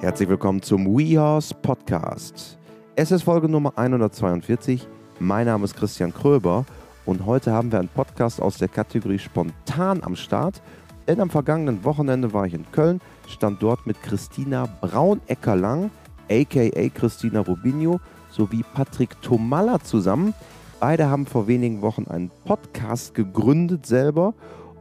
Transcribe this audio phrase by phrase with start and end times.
[0.00, 2.56] Herzlich willkommen zum WeHorse Podcast.
[2.94, 4.86] Es ist Folge Nummer 142.
[5.18, 6.64] Mein Name ist Christian Kröber
[7.04, 10.62] und heute haben wir einen Podcast aus der Kategorie Spontan am Start.
[11.08, 15.90] Denn am vergangenen Wochenende war ich in Köln, stand dort mit Christina Braunecker-Lang,
[16.30, 17.98] aka Christina Rubinho,
[18.30, 20.32] sowie Patrick Tomalla zusammen.
[20.78, 24.34] Beide haben vor wenigen Wochen einen Podcast gegründet selber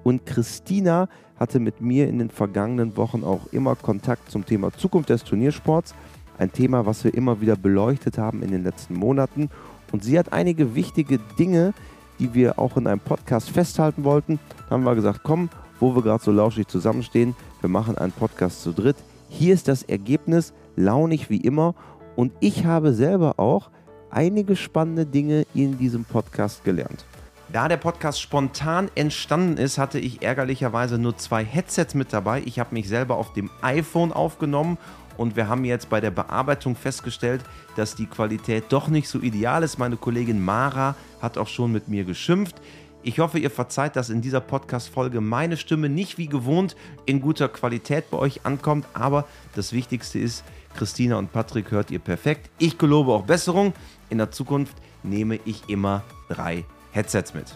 [0.07, 5.09] und Christina hatte mit mir in den vergangenen Wochen auch immer Kontakt zum Thema Zukunft
[5.09, 5.93] des Turniersports.
[6.37, 9.49] Ein Thema, was wir immer wieder beleuchtet haben in den letzten Monaten.
[9.91, 11.73] Und sie hat einige wichtige Dinge,
[12.19, 14.39] die wir auch in einem Podcast festhalten wollten.
[14.69, 15.49] Da haben wir gesagt, komm,
[15.81, 18.95] wo wir gerade so lauschig zusammenstehen, wir machen einen Podcast zu dritt.
[19.27, 21.75] Hier ist das Ergebnis, launig wie immer.
[22.15, 23.71] Und ich habe selber auch
[24.09, 27.03] einige spannende Dinge in diesem Podcast gelernt.
[27.51, 32.43] Da der Podcast spontan entstanden ist, hatte ich ärgerlicherweise nur zwei Headsets mit dabei.
[32.45, 34.77] Ich habe mich selber auf dem iPhone aufgenommen
[35.15, 37.41] und wir haben jetzt bei der Bearbeitung festgestellt,
[37.77, 39.77] dass die Qualität doch nicht so ideal ist.
[39.77, 42.55] Meine Kollegin Mara hat auch schon mit mir geschimpft.
[43.01, 47.47] Ich hoffe, ihr verzeiht, dass in dieser Podcast-Folge meine Stimme nicht wie gewohnt in guter
[47.47, 50.43] Qualität bei euch ankommt, aber das Wichtigste ist,
[50.75, 52.49] Christina und Patrick hört ihr perfekt.
[52.59, 53.73] Ich gelobe auch Besserung.
[54.09, 56.65] In der Zukunft nehme ich immer drei
[56.97, 57.55] Headsets mit.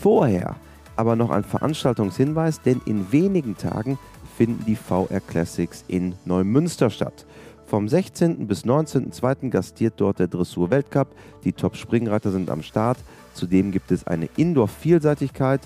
[0.00, 0.56] Vorher
[0.96, 3.98] aber noch ein Veranstaltungshinweis, denn in wenigen Tagen
[4.36, 7.24] finden die VR Classics in Neumünster statt.
[7.66, 8.46] Vom 16.
[8.46, 9.48] bis 19.02.
[9.48, 11.08] gastiert dort der Dressur-Weltcup.
[11.44, 12.98] Die Top-Springreiter sind am Start.
[13.32, 15.62] Zudem gibt es eine Indoor-Vielseitigkeit,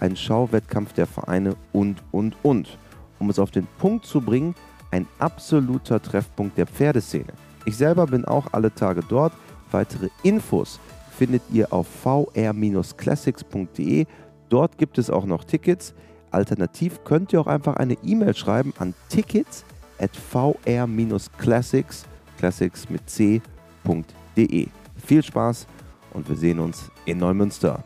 [0.00, 2.78] einen Schauwettkampf der Vereine und, und, und.
[3.18, 4.54] Um es auf den Punkt zu bringen,
[4.90, 7.34] ein absoluter Treffpunkt der Pferdeszene.
[7.66, 9.34] Ich selber bin auch alle Tage dort.
[9.70, 10.80] Weitere Infos
[11.20, 14.06] findet ihr auf vr-classics.de.
[14.48, 15.92] Dort gibt es auch noch Tickets.
[16.30, 19.66] Alternativ könnt ihr auch einfach eine E-Mail schreiben an tickets
[19.98, 22.06] at vr-classics,
[22.38, 24.68] classics mit c.de.
[24.96, 25.66] Viel Spaß
[26.14, 27.84] und wir sehen uns in Neumünster.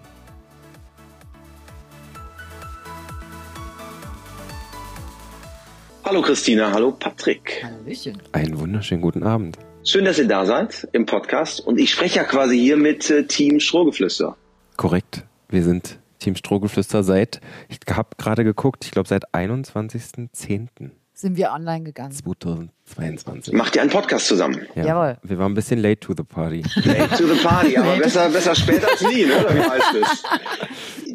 [6.04, 7.64] Hallo Christina, hallo Patrick.
[7.64, 8.22] Hallöchen.
[8.30, 9.58] Einen wunderschönen guten Abend.
[9.86, 11.60] Schön, dass ihr da seid im Podcast.
[11.60, 14.34] Und ich spreche ja quasi hier mit äh, Team Strohgeflüster.
[14.78, 15.24] Korrekt.
[15.50, 20.90] Wir sind Team Strohgeflüster seit, ich habe gerade geguckt, ich glaube seit 21.10.
[21.12, 22.12] Sind wir online gegangen.
[22.12, 23.52] 2022.
[23.52, 24.66] Macht ihr einen Podcast zusammen?
[24.74, 25.18] Ja, Jawohl.
[25.22, 26.62] Wir waren ein bisschen late to the party.
[26.76, 29.36] Late to the party, aber besser, besser spät als nie, ne?
[29.38, 30.24] oder wie heißt es?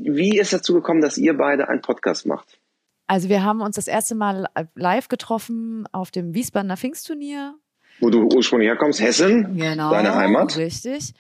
[0.04, 2.60] Wie ist dazu gekommen, dass ihr beide einen Podcast macht?
[3.08, 7.56] Also wir haben uns das erste Mal live getroffen auf dem Wiesbadener Pfingstturnier
[8.00, 10.58] wo du ursprünglich herkommst, Hessen, genau, deine Heimat.
[10.58, 11.14] Richtig.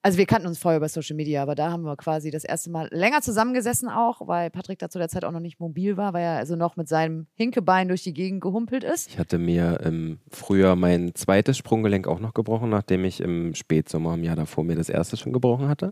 [0.00, 2.70] Also wir kannten uns vorher über Social Media, aber da haben wir quasi das erste
[2.70, 6.12] Mal länger zusammengesessen auch, weil Patrick da zu der Zeit auch noch nicht mobil war,
[6.12, 9.08] weil er also noch mit seinem Hinkebein durch die Gegend gehumpelt ist.
[9.08, 14.14] Ich hatte mir im Frühjahr mein zweites Sprunggelenk auch noch gebrochen, nachdem ich im Spätsommer
[14.14, 15.90] im Jahr davor mir das erste schon gebrochen hatte.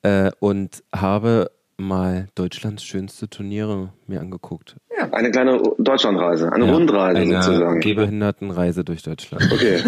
[0.00, 1.50] Äh, und habe
[1.82, 4.76] mal Deutschlands schönste Turniere mir angeguckt.
[4.96, 7.80] Ja, eine kleine Deutschlandreise, eine ja, Rundreise eine sozusagen.
[7.80, 9.50] Gehbehindertenreise durch Deutschland.
[9.52, 9.82] Okay.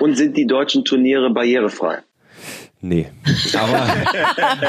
[0.00, 1.98] Und sind die deutschen Turniere barrierefrei?
[2.80, 3.06] Nee.
[3.54, 3.86] Aber,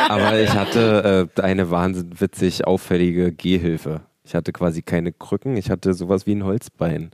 [0.09, 4.01] aber ich hatte äh, eine wahnsinnig witzig auffällige Gehhilfe.
[4.23, 7.11] Ich hatte quasi keine Krücken, ich hatte sowas wie ein Holzbein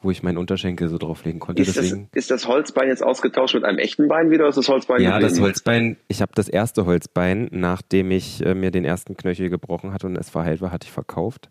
[0.00, 1.62] wo ich meinen Unterschenkel so drauflegen konnte.
[1.62, 4.58] Ist, Deswegen, das, ist das Holzbein jetzt ausgetauscht mit einem echten Bein wieder oder ist
[4.58, 5.02] das Holzbein?
[5.02, 9.50] Ja, das Holzbein, ich habe das erste Holzbein, nachdem ich äh, mir den ersten Knöchel
[9.50, 11.50] gebrochen hatte und es verheilt war, hatte ich verkauft.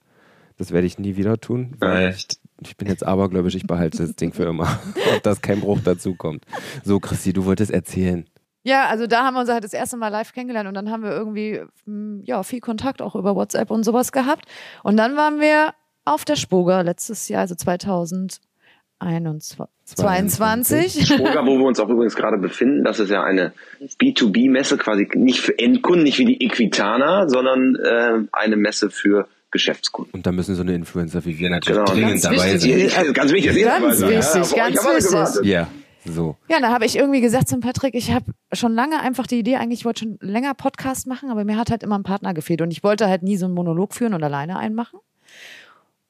[0.58, 2.28] Das werde ich nie wieder tun, weil ich,
[2.62, 4.80] ich bin jetzt abergläubisch, ich behalte das Ding für immer.
[5.16, 6.46] Ob das kein Bruch dazu kommt.
[6.84, 8.26] So, Christi, du wolltest erzählen.
[8.64, 11.04] Ja, also da haben wir uns halt das erste Mal live kennengelernt und dann haben
[11.04, 14.46] wir irgendwie hm, ja, viel Kontakt auch über WhatsApp und sowas gehabt.
[14.84, 15.74] Und dann waren wir
[16.08, 19.00] auf der Spoga letztes Jahr, also 2021.
[21.08, 25.40] Spoga, wo wir uns auch übrigens gerade befinden, das ist ja eine B2B-Messe, quasi nicht
[25.40, 30.14] für Endkunden, nicht wie die Equitana, sondern äh, eine Messe für Geschäftskunden.
[30.14, 32.92] Und da müssen so eine Influencer wie wir natürlich genau, dringend dabei wichtig.
[32.92, 33.14] sein.
[33.14, 33.64] Ganz wichtig, ganz
[34.04, 35.46] wichtig, ja, ganz wichtig.
[35.46, 35.68] Ja.
[36.06, 36.38] So.
[36.50, 39.58] Ja, da habe ich irgendwie gesagt zum Patrick, ich habe schon lange einfach die Idee,
[39.58, 42.62] eigentlich ich wollte schon länger Podcast machen, aber mir hat halt immer ein Partner gefehlt
[42.62, 45.00] und ich wollte halt nie so einen Monolog führen und alleine einen machen.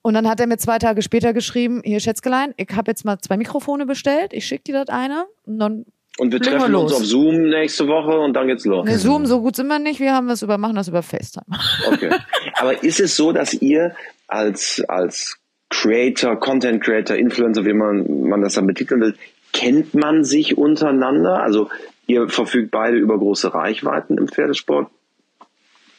[0.01, 3.17] Und dann hat er mir zwei Tage später geschrieben, hier Schätzgelein, ich habe jetzt mal
[3.19, 5.85] zwei Mikrofone bestellt, ich schicke dir das eine und dann
[6.17, 8.85] und wir treffen wir uns auf Zoom nächste Woche und dann geht's los.
[8.87, 9.99] Nee, Zoom, so gut sind wir nicht.
[9.99, 11.45] Wir haben das über, machen das über FaceTime.
[11.87, 12.09] Okay.
[12.55, 13.95] Aber ist es so, dass ihr
[14.27, 15.37] als, als
[15.69, 19.15] Creator, Content Creator, Influencer, wie man, man das dann betiteln will,
[19.53, 21.41] kennt man sich untereinander?
[21.43, 21.69] Also
[22.07, 24.89] ihr verfügt beide über große Reichweiten im Pferdesport.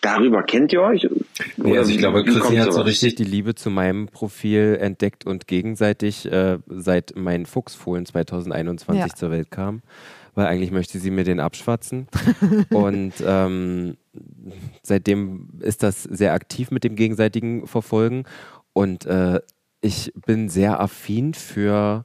[0.00, 1.08] Darüber kennt ihr euch?
[1.56, 5.46] Nee, also ich glaube, Chrissy hat so richtig die Liebe zu meinem Profil entdeckt und
[5.46, 9.14] gegenseitig, äh, seit mein Fuchsfohlen 2021 Ja.
[9.14, 9.82] zur Welt kam.
[10.34, 12.06] Weil eigentlich möchte sie mir den abschwatzen.
[12.70, 13.96] und ähm,
[14.82, 18.24] seitdem ist das sehr aktiv mit dem gegenseitigen Verfolgen.
[18.72, 19.40] Und äh,
[19.80, 22.04] ich bin sehr affin für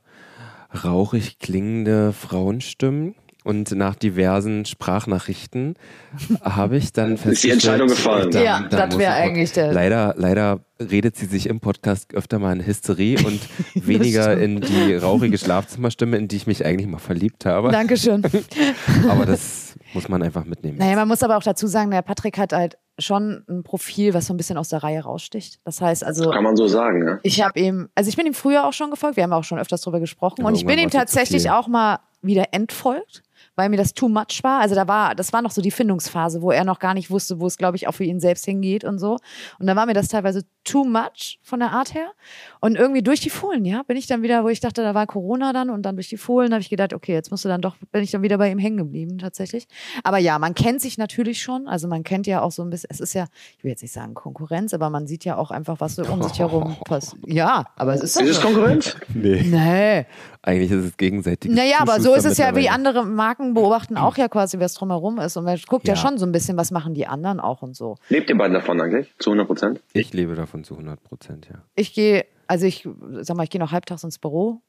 [0.84, 3.16] rauchig klingende Frauenstimmen.
[3.44, 5.76] Und nach diversen Sprachnachrichten
[6.42, 8.32] habe ich dann Ist die Entscheidung gefallen.
[8.32, 11.48] dann- Ja, dann das muss wär ich auch- eigentlich der- Leider, leider redet sie sich
[11.48, 13.40] im Podcast öfter mal in Hysterie und
[13.76, 17.70] weniger in die rauchige Schlafzimmerstimme, in die ich mich eigentlich mal verliebt habe.
[17.72, 18.24] Dankeschön.
[19.10, 20.78] Aber das muss man einfach mitnehmen.
[20.78, 24.26] Naja, man muss aber auch dazu sagen, der Patrick hat halt schon ein Profil, was
[24.28, 25.60] so ein bisschen aus der Reihe raussticht.
[25.66, 27.20] Das heißt also, Kann man so sagen, ja.
[27.24, 29.60] ich habe ihm, also ich bin ihm früher auch schon gefolgt, wir haben auch schon
[29.60, 33.22] öfters drüber gesprochen Ja, und ich bin ihm tatsächlich auch mal wieder entfolgt,
[33.56, 34.62] weil mir das too much war.
[34.62, 37.40] Also da war, das war noch so die Findungsphase, wo er noch gar nicht wusste,
[37.40, 39.18] wo es, glaube ich, auch für ihn selbst hingeht und so.
[39.60, 42.12] Und da war mir das teilweise too much von der Art her.
[42.60, 45.06] Und irgendwie durch die Fohlen, ja, bin ich dann wieder, wo ich dachte, da war
[45.08, 47.62] Corona dann und dann durch die Fohlen habe ich gedacht, okay, jetzt musst du dann
[47.62, 49.68] doch, bin ich dann wieder bei ihm hängen geblieben, tatsächlich.
[50.04, 51.68] Aber ja, man kennt sich natürlich schon.
[51.68, 53.26] Also man kennt ja auch so ein bisschen, es ist ja,
[53.58, 56.22] ich will jetzt nicht sagen Konkurrenz, aber man sieht ja auch einfach, was so um
[56.24, 57.22] sich herum passiert.
[57.28, 58.42] Ja, aber es ist Ist es.
[58.42, 58.96] Konkurrenz?
[59.14, 59.42] Nee.
[59.44, 60.06] Nee.
[60.46, 61.52] Eigentlich ist es gegenseitig.
[61.52, 65.18] Naja, aber so ist es ja, wie andere Marken beobachten auch ja quasi, was drumherum
[65.20, 65.38] ist.
[65.38, 65.94] Und man guckt ja.
[65.94, 66.00] Ja.
[66.00, 67.96] schon so ein bisschen, was machen die anderen auch und so.
[68.10, 69.14] Lebt ihr beiden davon eigentlich?
[69.20, 69.80] Zu 100 Prozent?
[69.94, 71.64] Ich lebe davon zu 100 Prozent, ja.
[71.76, 72.88] Ich gehe, also ich
[73.22, 74.62] sag mal, ich gehe noch halbtags ins Büro.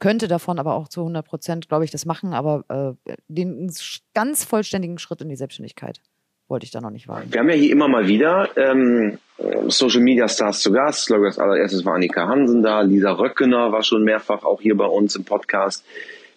[0.00, 3.72] Könnte davon aber auch zu 100 Prozent, glaube ich, das machen, aber äh, den
[4.14, 6.00] ganz vollständigen Schritt in die Selbstständigkeit
[6.48, 7.32] wollte ich da noch nicht wagen.
[7.32, 9.18] Wir haben ja hier immer mal wieder ähm,
[9.68, 11.00] Social Media Stars zu Gast.
[11.00, 14.76] Ich glaube, als allererstes war Annika Hansen da, Lisa Röckener war schon mehrfach auch hier
[14.76, 15.84] bei uns im Podcast.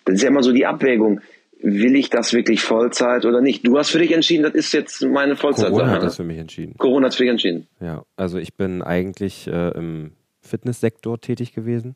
[0.06, 1.22] Das ist ja immer so die Abwägung.
[1.64, 3.66] Will ich das wirklich Vollzeit oder nicht?
[3.66, 5.70] Du hast für dich entschieden, das ist jetzt meine Vollzeit.
[5.70, 6.76] Corona hat das für mich entschieden.
[6.78, 7.68] Corona hat für dich entschieden.
[7.80, 10.12] Ja, also ich bin eigentlich äh, im
[10.42, 11.96] Fitnesssektor tätig gewesen.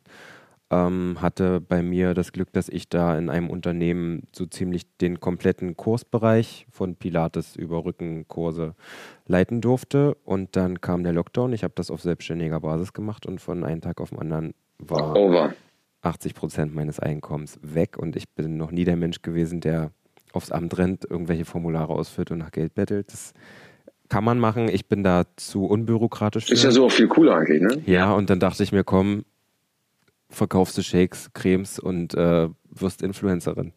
[0.72, 5.20] Ähm, hatte bei mir das Glück, dass ich da in einem Unternehmen so ziemlich den
[5.20, 8.74] kompletten Kursbereich von Pilates über Rückenkurse
[9.28, 10.16] leiten durfte.
[10.24, 11.54] Und dann kam der Lockdown.
[11.54, 15.16] Ich habe das auf selbstständiger Basis gemacht und von einem Tag auf den anderen war
[15.16, 15.54] Over.
[16.06, 17.98] 80 Prozent meines Einkommens weg.
[17.98, 19.92] Und ich bin noch nie der Mensch gewesen, der
[20.34, 23.12] aufs Amt rennt, irgendwelche Formulare ausfüllt und nach Geld bettelt.
[23.12, 23.34] Das
[24.10, 24.70] kann man machen.
[24.70, 26.50] Ich bin da zu unbürokratisch.
[26.52, 27.82] Ist ja so auch viel cooler eigentlich, ne?
[27.86, 29.26] Ja, und dann dachte ich mir, komm,
[30.30, 33.72] verkaufst du Shakes, Cremes und äh, wirst Influencerin.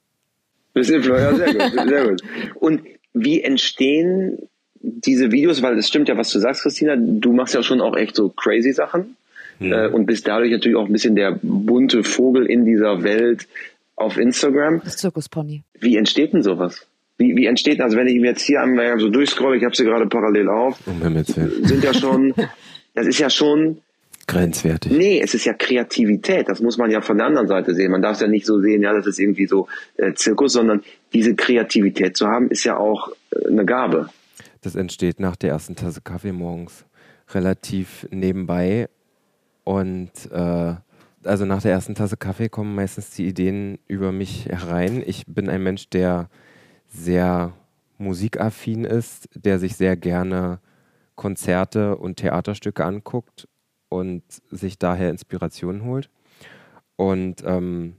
[0.75, 2.23] Bist Influencer, sehr gut, sehr gut.
[2.57, 2.83] Und
[3.15, 4.39] wie entstehen
[4.81, 5.63] diese Videos?
[5.63, 6.97] Weil es stimmt ja, was du sagst, Christina.
[6.97, 9.17] Du machst ja schon auch echt so crazy Sachen
[9.61, 13.49] äh, und bist dadurch natürlich auch ein bisschen der bunte Vogel in dieser Welt
[13.97, 14.81] auf Instagram.
[14.85, 15.65] Das Zirkuspony.
[15.81, 16.87] Wie entsteht denn sowas?
[17.17, 19.85] Wie, wie entsteht, also wenn ich mir jetzt hier einmal so durchscrolle, ich habe sie
[19.85, 21.65] gerade parallel auf, Um Himmels Willen.
[21.65, 22.33] sind ja schon,
[22.95, 23.79] das ist ja schon,
[24.29, 24.93] Grenzwertig.
[24.93, 26.51] Nee, es ist ja Kreativität.
[26.51, 27.91] Das muss man ja von der anderen Seite sehen.
[27.91, 30.83] Man darf es ja nicht so sehen, ja, das ist irgendwie so äh, Zirkus, sondern
[31.15, 34.11] diese Kreativität zu haben, ist ja auch äh, eine Gabe.
[34.61, 36.85] Das entsteht nach der ersten Tasse Kaffee morgens
[37.33, 38.89] relativ nebenbei.
[39.69, 40.77] Und äh,
[41.25, 45.03] also nach der ersten Tasse Kaffee kommen meistens die Ideen über mich herein.
[45.05, 46.31] Ich bin ein Mensch, der
[46.87, 47.53] sehr
[47.99, 50.61] musikaffin ist, der sich sehr gerne
[51.17, 53.47] Konzerte und Theaterstücke anguckt
[53.91, 56.09] und sich daher Inspirationen holt.
[56.97, 57.97] Und ähm,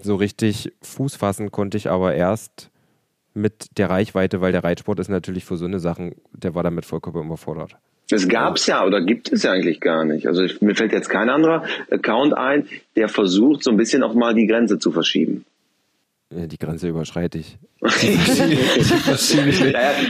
[0.00, 2.70] so richtig Fuß fassen konnte ich aber erst
[3.34, 6.86] mit der Reichweite, weil der Reitsport ist natürlich für so eine Sachen, der war damit
[6.86, 7.76] vollkommen überfordert.
[8.10, 10.26] Das gab's ja oder gibt es ja eigentlich gar nicht.
[10.26, 14.14] Also ich, mir fällt jetzt kein anderer Account ein, der versucht, so ein bisschen auch
[14.14, 15.44] mal die Grenze zu verschieben.
[16.30, 17.58] Die Grenze überschreite ich.
[17.80, 17.92] naja,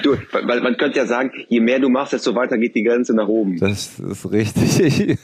[0.03, 3.15] du, weil man könnte ja sagen, je mehr du machst, desto weiter geht die Grenze
[3.15, 3.59] nach oben.
[3.59, 5.19] Das ist richtig.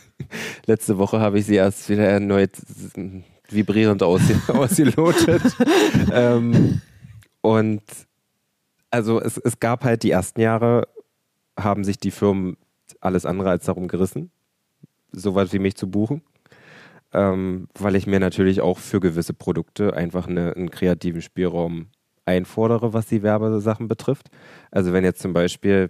[0.67, 2.51] Letzte Woche habe ich sie erst wieder erneut
[3.49, 5.43] vibrierend ausge ausgelotet.
[6.13, 6.83] ähm,
[7.41, 7.83] und
[8.91, 10.89] also es, es gab halt die ersten Jahre,
[11.65, 12.57] haben sich die Firmen
[13.01, 14.31] alles andere als darum gerissen,
[15.13, 16.23] sowas wie mich zu buchen.
[17.13, 21.89] Ähm, weil ich mir natürlich auch für gewisse Produkte einfach eine, einen kreativen Spielraum
[22.25, 24.31] einfordere, was die Werbesachen betrifft.
[24.71, 25.89] Also wenn jetzt zum Beispiel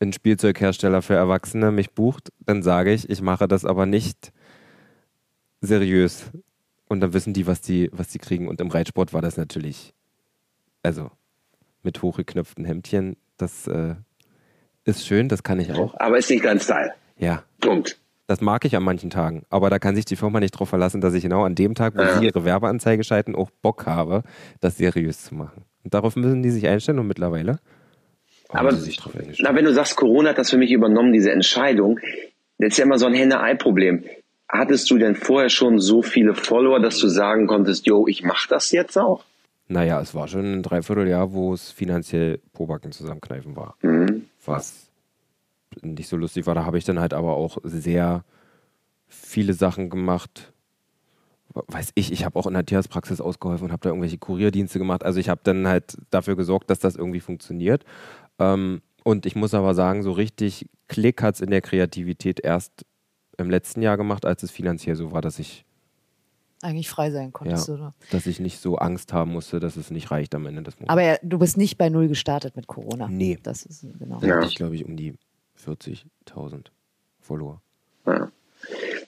[0.00, 4.32] ein Spielzeughersteller für Erwachsene mich bucht, dann sage ich, ich mache das aber nicht
[5.60, 6.30] seriös.
[6.88, 8.48] Und dann wissen die, was die, was die kriegen.
[8.48, 9.92] Und im Reitsport war das natürlich,
[10.82, 11.10] also
[11.82, 13.96] mit hochgeknöpften Hemdchen, das äh,
[14.88, 15.94] ist schön, das kann ich auch.
[15.98, 16.92] Aber ist nicht dein Style.
[17.18, 17.98] Ja, Punkt.
[18.26, 19.42] das mag ich an manchen Tagen.
[19.50, 21.96] Aber da kann sich die Firma nicht darauf verlassen, dass ich genau an dem Tag,
[21.96, 22.18] wo Ja.
[22.18, 24.22] sie ihre Werbeanzeige schalten, auch Bock habe,
[24.60, 25.64] das seriös zu machen.
[25.84, 27.58] Und darauf müssen die sich einstellen und mittlerweile
[28.50, 28.72] haben Aber
[29.40, 31.98] na, wenn du sagst, Corona hat das für mich übernommen, diese Entscheidung,
[32.58, 34.04] das ist ja immer so ein Henne-Ei-Problem.
[34.50, 38.46] Hattest du denn vorher schon so viele Follower, dass du sagen konntest, yo, ich mach
[38.46, 39.24] das jetzt auch?
[39.68, 43.76] Naja, es war schon ein Dreivierteljahr, wo es finanziell Pobacken zusammenkneifen war.
[43.82, 44.24] Mhm.
[44.48, 44.88] Was
[45.82, 46.54] nicht so lustig war.
[46.54, 48.24] Da habe ich dann halt aber auch sehr
[49.06, 50.52] viele Sachen gemacht.
[51.54, 55.04] Weiß ich, ich habe auch in der Tierarztpraxis ausgeholfen und habe da irgendwelche Kurierdienste gemacht.
[55.04, 57.84] Also ich habe dann halt dafür gesorgt, dass das irgendwie funktioniert.
[58.38, 62.84] Ähm, und ich muss aber sagen, so richtig Klick hat es in der Kreativität erst
[63.38, 65.64] im letzten Jahr gemacht, als es finanziell so war, dass ich,
[66.62, 67.76] Eigentlich frei sein konntest Ja.
[67.76, 67.92] du.
[68.10, 70.90] dass ich nicht so Angst haben musste, dass es nicht reicht am Ende des Monats.
[70.90, 73.06] Aber ja, du bist nicht bei Null gestartet mit Corona.
[73.08, 73.38] Nee.
[73.42, 74.18] Das ist genau.
[74.20, 74.36] Da Ja.
[74.36, 75.14] hatte ich, glaube ich, um die
[75.56, 76.72] 40.000
[77.20, 77.60] Follower.
[78.06, 78.30] Ja.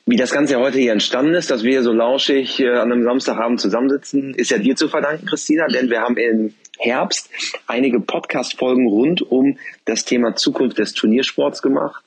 [0.07, 3.05] Wie das Ganze ja heute hier entstanden ist, dass wir so lauschig äh, an einem
[3.05, 7.31] Samstagabend zusammensitzen, ist ja dir zu verdanken, Christina, denn wir haben im Herbst
[7.67, 12.03] einige Podcast-Folgen rund um das Thema Zukunft des Turniersports gemacht.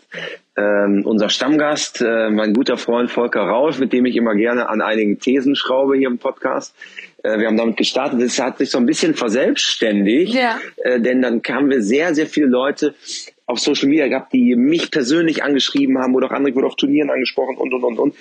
[0.58, 4.82] Ähm, unser Stammgast, äh, mein guter Freund Volker Rausch, mit dem ich immer gerne an
[4.82, 6.76] einigen Thesen schraube hier im Podcast.
[7.24, 8.22] Äh, wir haben damit gestartet.
[8.22, 10.60] Es hat sich so ein bisschen verselbstständigt, Ja.
[10.84, 12.96] äh, denn dann kamen wir sehr, sehr viele Leute
[13.54, 17.10] auf Social Media gehabt, die mich persönlich angeschrieben haben oder auch andere wurde auf Turnieren
[17.10, 18.16] angesprochen und und und und.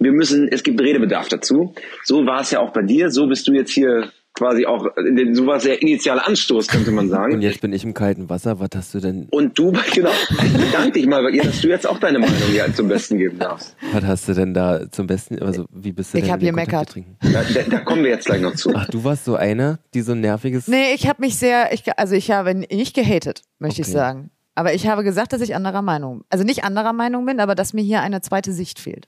[0.00, 1.74] Wir müssen, es gibt Redebedarf dazu.
[2.04, 3.10] So war es ja auch bei dir.
[3.10, 4.86] So bist du jetzt hier quasi auch,
[5.32, 7.40] so war es der initiale Anstoß, könnte man Und sagen.
[7.42, 8.60] jetzt bin ich im kalten Wasser.
[8.60, 10.12] Was hast du denn, Und du, genau,
[10.56, 13.40] bedank dich mal bei ihr, dass du jetzt auch deine Meinung hier zum Besten geben
[13.40, 13.74] darfst.
[13.90, 16.94] was hast du denn da zum Besten, also wie bist du Ich denn hab gemeckert.
[17.32, 18.70] Da, da, da kommen wir jetzt gleich noch zu.
[18.76, 21.82] Ach, du warst so einer, die so ein nerviges, Nee, ich habe mich sehr, ich,
[21.98, 23.96] also ich habe nicht gehatet, möchte ich Okay.
[23.96, 24.30] sagen.
[24.58, 27.74] Aber ich habe gesagt, dass ich anderer Meinung, also nicht anderer Meinung bin, aber dass
[27.74, 29.06] mir hier eine zweite Sicht fehlt.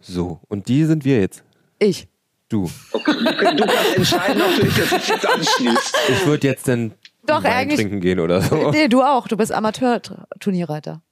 [0.00, 0.38] so.
[0.46, 1.42] Und die sind wir jetzt.
[1.80, 2.06] Ich.
[2.48, 2.70] Du.
[2.92, 5.96] Okay, du, kannst entscheiden, ob du dich jetzt, jetzt anschließt.
[6.10, 6.92] Ich würde jetzt dann
[7.26, 8.70] Doch, Wein eigentlich- trinken gehen oder so.
[8.70, 9.26] Nee, du auch.
[9.26, 11.02] Du bist Amateur-Turnierreiter.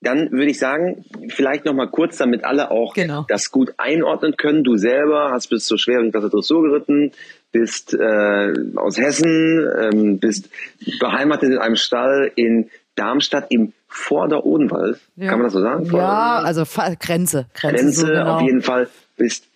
[0.00, 3.24] Dann würde ich sagen, vielleicht noch mal kurz, damit alle auch Genau.
[3.28, 4.64] das gut einordnen können.
[4.64, 7.12] Du selber hast bis zur schweren Klasse Dressur geritten,
[7.52, 10.50] bist äh, aus Hessen, ähm, bist
[10.98, 15.00] beheimatet in einem Stall in Darmstadt im Vorder-Odenwald.
[15.16, 15.28] Ja.
[15.28, 15.84] Kann man das so sagen?
[15.92, 16.98] Ja, also Grenze.
[17.00, 18.36] Grenze, Grenze so genau.
[18.36, 18.88] auf jeden Fall.
[19.16, 19.46] Bist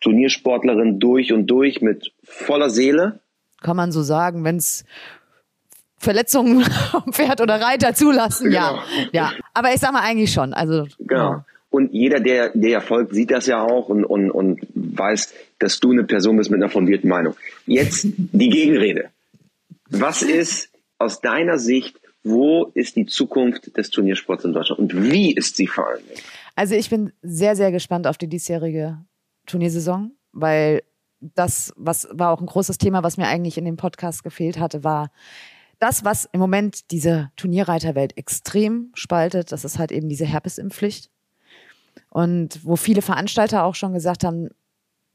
[0.00, 3.20] Turniersportlerin durch und durch mit voller Seele.
[3.60, 4.84] Kann man so sagen, wenn es
[5.98, 8.70] Verletzungen am Pferd oder Reiter zulassen, ja.
[8.70, 9.08] Genau.
[9.12, 9.32] Ja.
[9.54, 10.52] Aber ich sag mal eigentlich schon.
[10.52, 11.44] Also, Genau.
[11.68, 15.78] Und jeder, der, der ja folgt, sieht das ja auch und, und, und weiß, dass
[15.78, 17.34] du eine Person bist mit einer fundierten Meinung.
[17.66, 19.10] Jetzt die Gegenrede.
[19.90, 25.32] Was ist aus deiner Sicht, wo ist die Zukunft des Turniersports in Deutschland und wie
[25.32, 26.20] ist sie vor Dingen?
[26.56, 28.98] Also ich bin sehr, sehr gespannt auf die diesjährige
[29.46, 30.82] Turniersaison, weil
[31.20, 34.82] das, was war auch ein großes Thema, was mir eigentlich in dem Podcast gefehlt hatte,
[34.82, 35.10] war
[35.78, 41.10] das, was im Moment diese Turnierreiterwelt extrem spaltet, das ist halt eben diese Herpesimpfpflicht.
[42.10, 44.48] Und wo viele Veranstalter auch schon gesagt haben,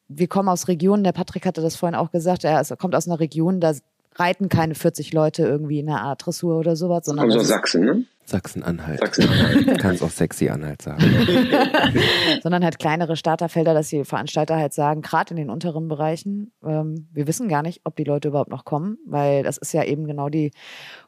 [0.08, 3.20] wir kommen aus Regionen, der Patrick hatte das vorhin auch gesagt, er kommt aus einer
[3.20, 3.74] Region, da
[4.16, 8.04] reiten keine 40 Leute irgendwie in einer Art Dressur oder sowas, sondern ist- Sachsen, ne?
[8.26, 9.00] Sachsen-Anhalt.
[9.00, 9.28] Sachsen.
[9.66, 11.02] Du kannst auch sexy Anhalt sagen.
[12.44, 17.08] sondern halt kleinere Starterfelder, dass die Veranstalter halt sagen, gerade in den unteren Bereichen, ähm,
[17.12, 20.06] wir wissen gar nicht, ob die Leute überhaupt noch kommen, weil das ist ja eben
[20.06, 20.52] genau die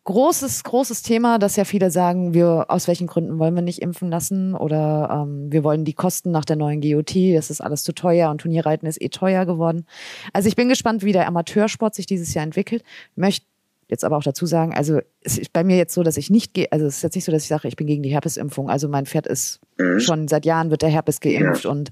[0.04, 4.10] großes, großes Thema, dass ja viele sagen, wir aus welchen Gründen wollen wir nicht impfen
[4.10, 7.94] lassen oder ähm, wir wollen die Kosten nach der neuen GOT, das ist alles zu
[7.94, 9.86] teuer und Turnierreiten ist eh teuer geworden.
[10.34, 12.84] Also ich bin gespannt, wie der Amateursport sich dieses Jahr entwickelt.
[13.16, 13.46] Möchte
[13.94, 16.54] jetzt aber auch dazu sagen, also es ist bei mir jetzt so, dass ich nicht
[16.54, 18.70] gehe, also es ist jetzt nicht so, dass ich sage, ich bin gegen die Herpesimpfung.
[18.70, 19.60] Also mein Pferd ist
[20.00, 21.70] schon seit Jahren wird der Herpes geimpft Ja.
[21.72, 21.90] und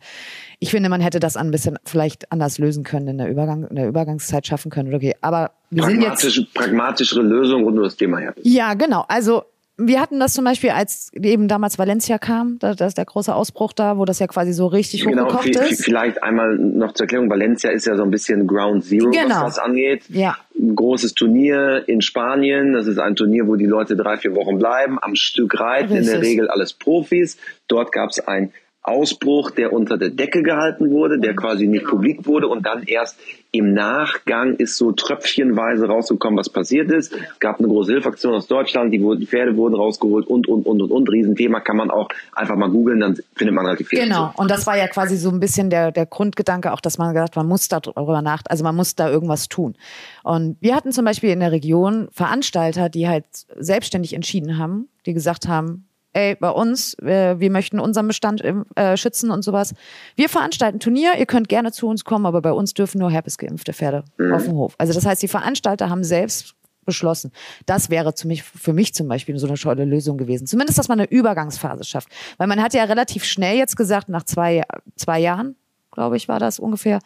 [0.59, 3.75] ich finde, man hätte das ein bisschen vielleicht anders lösen können, in der, Übergang, in
[3.75, 4.93] der Übergangszeit schaffen können.
[4.93, 8.33] Okay, aber wir sind jetzt Pragmatisch, pragmatischere Lösung rund um das Thema her.
[8.43, 9.05] ja, genau.
[9.07, 9.43] Also
[9.77, 13.33] wir hatten das zum Beispiel, als eben damals Valencia kam, da, da ist der große
[13.33, 15.83] Ausbruch da, wo das ja quasi so richtig Genau, hochgekocht ist.
[15.85, 17.29] vielleicht einmal noch zur Erklärung.
[17.29, 19.43] Valencia ist ja so ein bisschen Ground Zero, Genau.
[19.43, 20.03] was das angeht.
[20.09, 20.37] Ja.
[20.59, 22.73] Ein großes Turnier in Spanien.
[22.73, 26.05] Das ist ein Turnier, wo die Leute drei, vier Wochen bleiben, am Stück reiten, in
[26.05, 26.29] der Richtig.
[26.31, 27.37] Regel alles Profis.
[27.67, 32.25] Dort gab es einen Ausbruch, der unter der Decke gehalten wurde, der quasi nicht publik
[32.25, 33.19] wurde und dann erst
[33.51, 37.13] im Nachgang ist so tröpfchenweise rausgekommen, was passiert ist.
[37.13, 40.65] Es gab eine große Hilfaktion aus Deutschland, die, wurden, die Pferde wurden rausgeholt und, und,
[40.65, 41.09] und, und, und.
[41.11, 43.99] Riesenthema kann man auch einfach mal googeln, dann findet man relativ viel.
[43.99, 44.31] Genau.
[44.37, 47.35] Und das war ja quasi so ein bisschen der, der Grundgedanke, auch dass man gesagt,
[47.35, 49.75] man muss darüber nach, also man muss da irgendwas tun.
[50.23, 53.25] Und wir hatten zum Beispiel in der Region Veranstalter, die halt
[53.57, 58.97] selbstständig entschieden haben, die gesagt haben, ey, bei uns, äh, wir möchten unseren Bestand äh,
[58.97, 59.73] schützen und sowas.
[60.15, 63.73] Wir veranstalten Turnier, ihr könnt gerne zu uns kommen, aber bei uns dürfen nur herpesgeimpfte
[63.73, 64.03] Pferde
[64.33, 64.75] auf dem Hof.
[64.77, 67.31] Also das heißt, die Veranstalter haben selbst beschlossen.
[67.65, 70.47] Das wäre zu mich, für mich zum Beispiel so eine tolle Lösung gewesen.
[70.47, 72.09] Zumindest, dass man eine Übergangsphase schafft.
[72.37, 74.63] Weil man hat ja relativ schnell jetzt gesagt, nach zwei,
[74.95, 75.55] zwei Jahren,
[75.91, 76.99] glaube ich, war das ungefähr,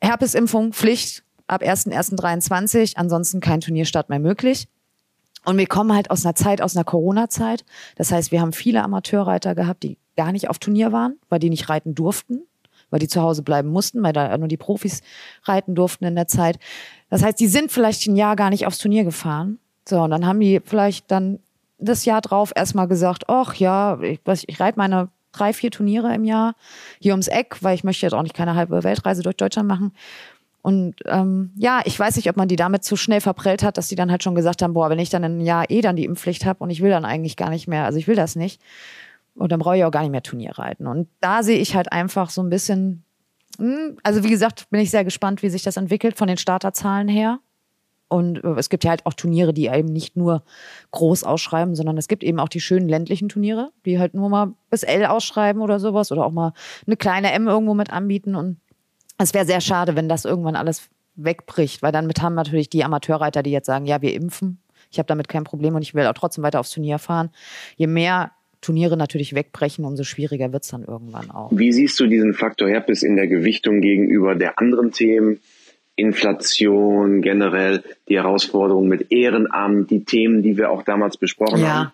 [0.00, 4.68] Herpesimpfung, Pflicht ab 1.1.23, ansonsten kein Turnierstart mehr möglich.
[5.44, 7.64] Und wir kommen halt aus einer Zeit, aus einer Corona-Zeit.
[7.96, 11.50] Das heißt, wir haben viele Amateurreiter gehabt, die gar nicht auf Turnier waren, weil die
[11.50, 12.42] nicht reiten durften,
[12.90, 15.02] weil die zu Hause bleiben mussten, weil da nur die Profis
[15.44, 16.58] reiten durften in der Zeit.
[17.08, 19.58] Das heißt, die sind vielleicht ein Jahr gar nicht aufs Turnier gefahren.
[19.88, 21.38] So, und dann haben die vielleicht dann
[21.78, 26.24] das Jahr drauf erstmal gesagt, ach ja, ich, ich reite meine drei, vier Turniere im
[26.24, 26.54] Jahr
[27.00, 29.92] hier ums Eck, weil ich möchte jetzt auch nicht keine halbe Weltreise durch Deutschland machen.
[30.62, 33.88] Und ähm, ja, ich weiß nicht, ob man die damit zu schnell verprellt hat, dass
[33.88, 36.04] die dann halt schon gesagt haben, boah, wenn ich dann ein Jahr eh dann die
[36.04, 38.60] Impfpflicht habe und ich will dann eigentlich gar nicht mehr, also ich will das nicht,
[39.34, 40.86] und dann brauche ich auch gar nicht mehr Turnier reiten.
[40.86, 43.04] Und da sehe ich halt einfach so ein bisschen,
[43.58, 47.08] hm, also wie gesagt, bin ich sehr gespannt, wie sich das entwickelt von den Starterzahlen
[47.08, 47.38] her.
[48.08, 50.42] Und äh, es gibt ja halt auch Turniere, die eben nicht nur
[50.90, 54.52] groß ausschreiben, sondern es gibt eben auch die schönen ländlichen Turniere, die halt nur mal
[54.68, 56.52] bis L ausschreiben oder sowas oder auch mal
[56.86, 58.34] eine kleine M irgendwo mit anbieten.
[58.34, 58.58] Und
[59.22, 62.84] es wäre sehr schade, wenn das irgendwann alles wegbricht, weil dann mit haben natürlich die
[62.84, 64.58] Amateurreiter, die jetzt sagen, ja, wir impfen.
[64.90, 67.30] Ich habe damit kein Problem und ich will auch trotzdem weiter aufs Turnier fahren.
[67.76, 71.50] Je mehr Turniere natürlich wegbrechen, umso schwieriger wird es dann irgendwann auch.
[71.52, 75.40] Wie siehst du diesen Faktor Herpes in der Gewichtung gegenüber der anderen Themen?
[75.96, 81.68] Inflation, generell die Herausforderung mit Ehrenamt, die Themen, die wir auch damals besprochen ja.
[81.68, 81.92] haben.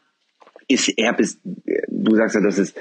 [0.69, 2.77] Ist Herpes, du sagst ja, das ist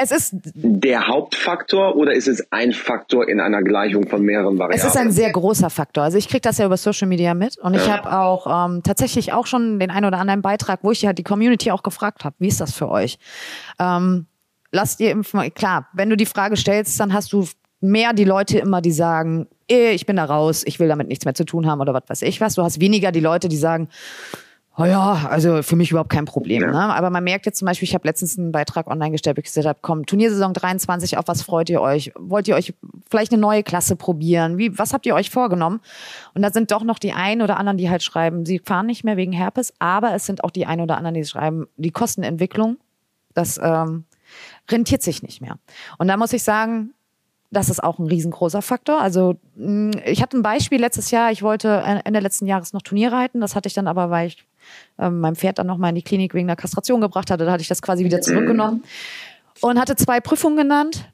[0.00, 4.78] es ist der Hauptfaktor oder ist es ein Faktor in einer Gleichung von mehreren Variablen?
[4.78, 6.04] Es ist ein sehr großer Faktor.
[6.04, 7.98] Also ich kriege das ja über Social Media mit und ich ja.
[7.98, 11.24] habe auch ähm, tatsächlich auch schon den einen oder anderen Beitrag, wo ich ja die
[11.24, 13.18] Community auch gefragt habe, wie ist das für euch?
[13.80, 14.26] Ähm,
[14.70, 15.52] lasst ihr impfen?
[15.54, 17.46] Klar, wenn du die Frage stellst, dann hast du
[17.80, 21.24] mehr die Leute immer, die sagen, eh, ich bin da raus, ich will damit nichts
[21.24, 22.54] mehr zu tun haben oder was weiß ich was.
[22.54, 23.88] Du hast weniger die Leute, die sagen,
[24.80, 26.62] Oh ja, also für mich überhaupt kein Problem.
[26.62, 26.70] Ja.
[26.70, 26.94] Ne?
[26.94, 29.46] Aber man merkt jetzt zum Beispiel, ich habe letztens einen Beitrag online gestellt, wo ich
[29.46, 32.12] gesagt habe, komm, Turniersaison 23, auf was freut ihr euch?
[32.16, 32.74] Wollt ihr euch
[33.10, 34.56] vielleicht eine neue Klasse probieren?
[34.56, 35.80] Wie, was habt ihr euch vorgenommen?
[36.34, 39.02] Und da sind doch noch die einen oder anderen, die halt schreiben, sie fahren nicht
[39.02, 42.76] mehr wegen Herpes, aber es sind auch die einen oder anderen, die schreiben, die Kostenentwicklung,
[43.34, 44.04] das ähm,
[44.70, 45.58] rentiert sich nicht mehr.
[45.98, 46.94] Und da muss ich sagen,
[47.50, 49.00] das ist auch ein riesengroßer Faktor.
[49.00, 49.36] Also
[50.04, 53.56] ich hatte ein Beispiel letztes Jahr, ich wollte Ende letzten Jahres noch Turnier reiten, das
[53.56, 54.46] hatte ich dann aber, weil ich
[54.98, 57.44] ähm, meinem Pferd dann nochmal in die Klinik wegen der Kastration gebracht hatte.
[57.44, 58.84] Da hatte ich das quasi wieder zurückgenommen
[59.60, 61.08] und hatte zwei Prüfungen genannt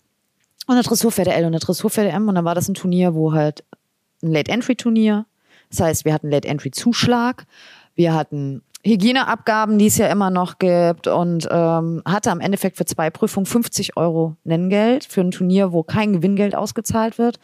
[0.67, 3.33] und eine Dressurpferde L und eine Dressurpferde M und dann war das ein Turnier, wo
[3.33, 3.65] halt
[4.23, 5.27] ein Late-Entry-Turnier.
[5.71, 7.47] Das heißt, wir hatten Late-Entry-Zuschlag,
[7.95, 12.85] wir hatten Hygieneabgaben, die es ja immer noch gibt und ähm, hatte am Endeffekt für
[12.85, 17.39] zwei Prüfungen 50 Euro Nenngeld für ein Turnier, wo kein Gewinngeld ausgezahlt wird.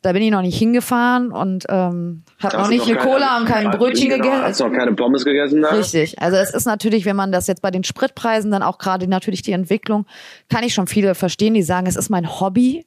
[0.00, 3.44] Da bin ich noch nicht hingefahren und ähm, habe noch nicht eine keine, Cola und
[3.44, 4.42] kein Brötchen genau, gegessen.
[4.42, 5.68] Hast noch keine Pommes gegessen da?
[5.68, 6.20] Richtig.
[6.20, 9.42] Also es ist natürlich, wenn man das jetzt bei den Spritpreisen dann auch gerade natürlich
[9.42, 10.06] die Entwicklung,
[10.48, 12.86] kann ich schon viele verstehen, die sagen, es ist mein Hobby,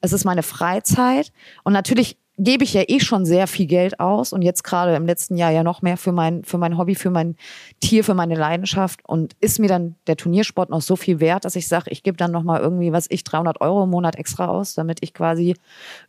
[0.00, 1.30] es ist meine Freizeit
[1.62, 5.04] und natürlich gebe ich ja eh schon sehr viel Geld aus und jetzt gerade im
[5.04, 7.36] letzten Jahr ja noch mehr für mein, für mein Hobby, für mein
[7.80, 11.54] Tier, für meine Leidenschaft und ist mir dann der Turniersport noch so viel wert, dass
[11.54, 14.46] ich sage, ich gebe dann noch mal irgendwie, was ich, 300 Euro im Monat extra
[14.46, 15.54] aus, damit ich quasi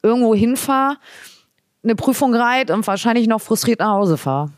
[0.02, 0.96] irgendwo hinfahre,
[1.84, 4.52] eine Prüfung reite und wahrscheinlich noch frustriert nach Hause fahre.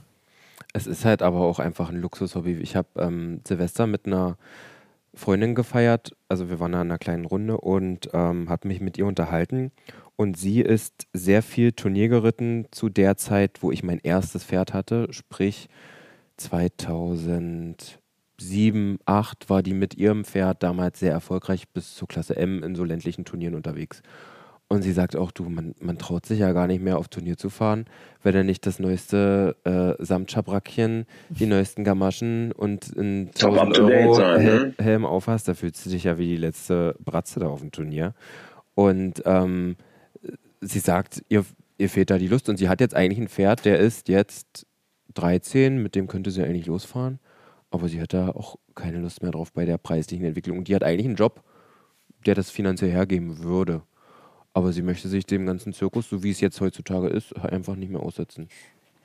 [0.74, 2.54] Es ist halt aber auch einfach ein Luxushobby.
[2.62, 4.38] Ich habe ähm, Silvester mit einer
[5.16, 8.98] Freundin gefeiert, also wir waren da in einer kleinen Runde und ähm, habe mich mit
[8.98, 9.72] ihr unterhalten.
[10.16, 14.74] Und sie ist sehr viel Turnier geritten zu der Zeit, wo ich mein erstes Pferd
[14.74, 15.70] hatte, sprich
[16.38, 18.00] 2007,
[18.40, 22.84] 2008 war die mit ihrem Pferd damals sehr erfolgreich bis zur Klasse M in so
[22.84, 24.02] ländlichen Turnieren unterwegs.
[24.70, 27.38] Und sie sagt auch, du, man, man traut sich ja gar nicht mehr auf Turnier
[27.38, 27.86] zu fahren,
[28.24, 34.42] wenn er nicht das neueste äh, Samtschabrackchen, die neuesten Gamaschen und ein 1000 Euro sein,
[34.42, 34.74] Hel ne?
[34.80, 38.16] Helm aufhast, da fühlst du dich ja wie die letzte Bratze da auf dem Turnier.
[38.74, 39.76] Und ähm,
[40.62, 41.46] sie sagt, ihr,
[41.78, 44.66] ihr fehlt da die Lust und sie hat jetzt eigentlich ein Pferd, der ist jetzt
[45.14, 47.20] 13, mit dem könnte sie eigentlich losfahren,
[47.70, 50.58] aber sie hat da auch keine Lust mehr drauf bei der preislichen Entwicklung.
[50.58, 51.44] Und die hat eigentlich einen Job,
[52.26, 53.84] der das finanziell hergeben würde.
[54.54, 57.92] Aber sie möchte sich dem ganzen Zirkus, so wie es jetzt heutzutage ist, einfach nicht
[57.92, 58.48] mehr aussetzen.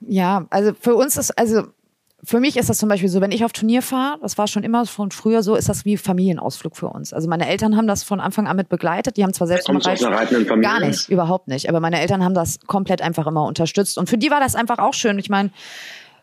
[0.00, 1.64] Ja, also für uns ist, also
[2.22, 4.64] für mich ist das zum Beispiel so, wenn ich auf Turnier fahre, das war schon
[4.64, 7.12] immer von früher so, ist das wie Familienausflug für uns.
[7.12, 9.16] Also meine Eltern haben das von Anfang an mit begleitet.
[9.16, 10.68] Die haben zwar selbst Kommst aus einer reitenden Familie?
[10.68, 11.68] gar nicht, überhaupt nicht.
[11.68, 13.98] Aber meine Eltern haben das komplett einfach immer unterstützt.
[13.98, 15.18] Und für die war das einfach auch schön.
[15.18, 15.50] Ich meine,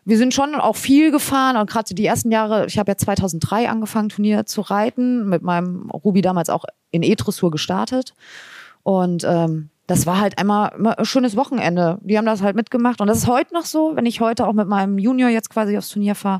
[0.04, 3.68] wir sind schon auch viel gefahren und gerade die ersten Jahre, ich habe ja 2003
[3.68, 8.14] angefangen, Turnier zu reiten, mit meinem Ruby damals auch in E-Dressur gestartet.
[8.86, 11.98] Und ähm, das war halt einmal immer ein schönes Wochenende.
[12.02, 13.00] Die haben das halt mitgemacht.
[13.00, 15.76] Und das ist heute noch so, wenn ich heute auch mit meinem Junior jetzt quasi
[15.76, 16.38] aufs Turnier fahre,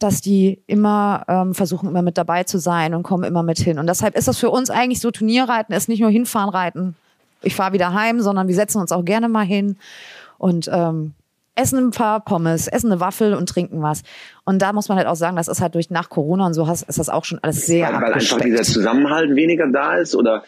[0.00, 3.78] dass die immer ähm, versuchen, immer mit dabei zu sein und kommen immer mit hin.
[3.78, 6.96] Und deshalb ist das für uns eigentlich so, Turnierreiten ist nicht nur hinfahren, reiten,
[7.40, 9.76] ich fahre wieder heim, sondern wir setzen uns auch gerne mal hin
[10.38, 11.12] und ähm,
[11.54, 14.02] essen ein paar Pommes, essen eine Waffel und trinken was.
[14.44, 16.66] Und da muss man halt auch sagen, das ist halt durch nach Corona und so
[16.66, 20.16] hast, ist das auch schon alles sehr Weil, weil einfach dieser Zusammenhalt weniger da ist
[20.16, 20.42] oder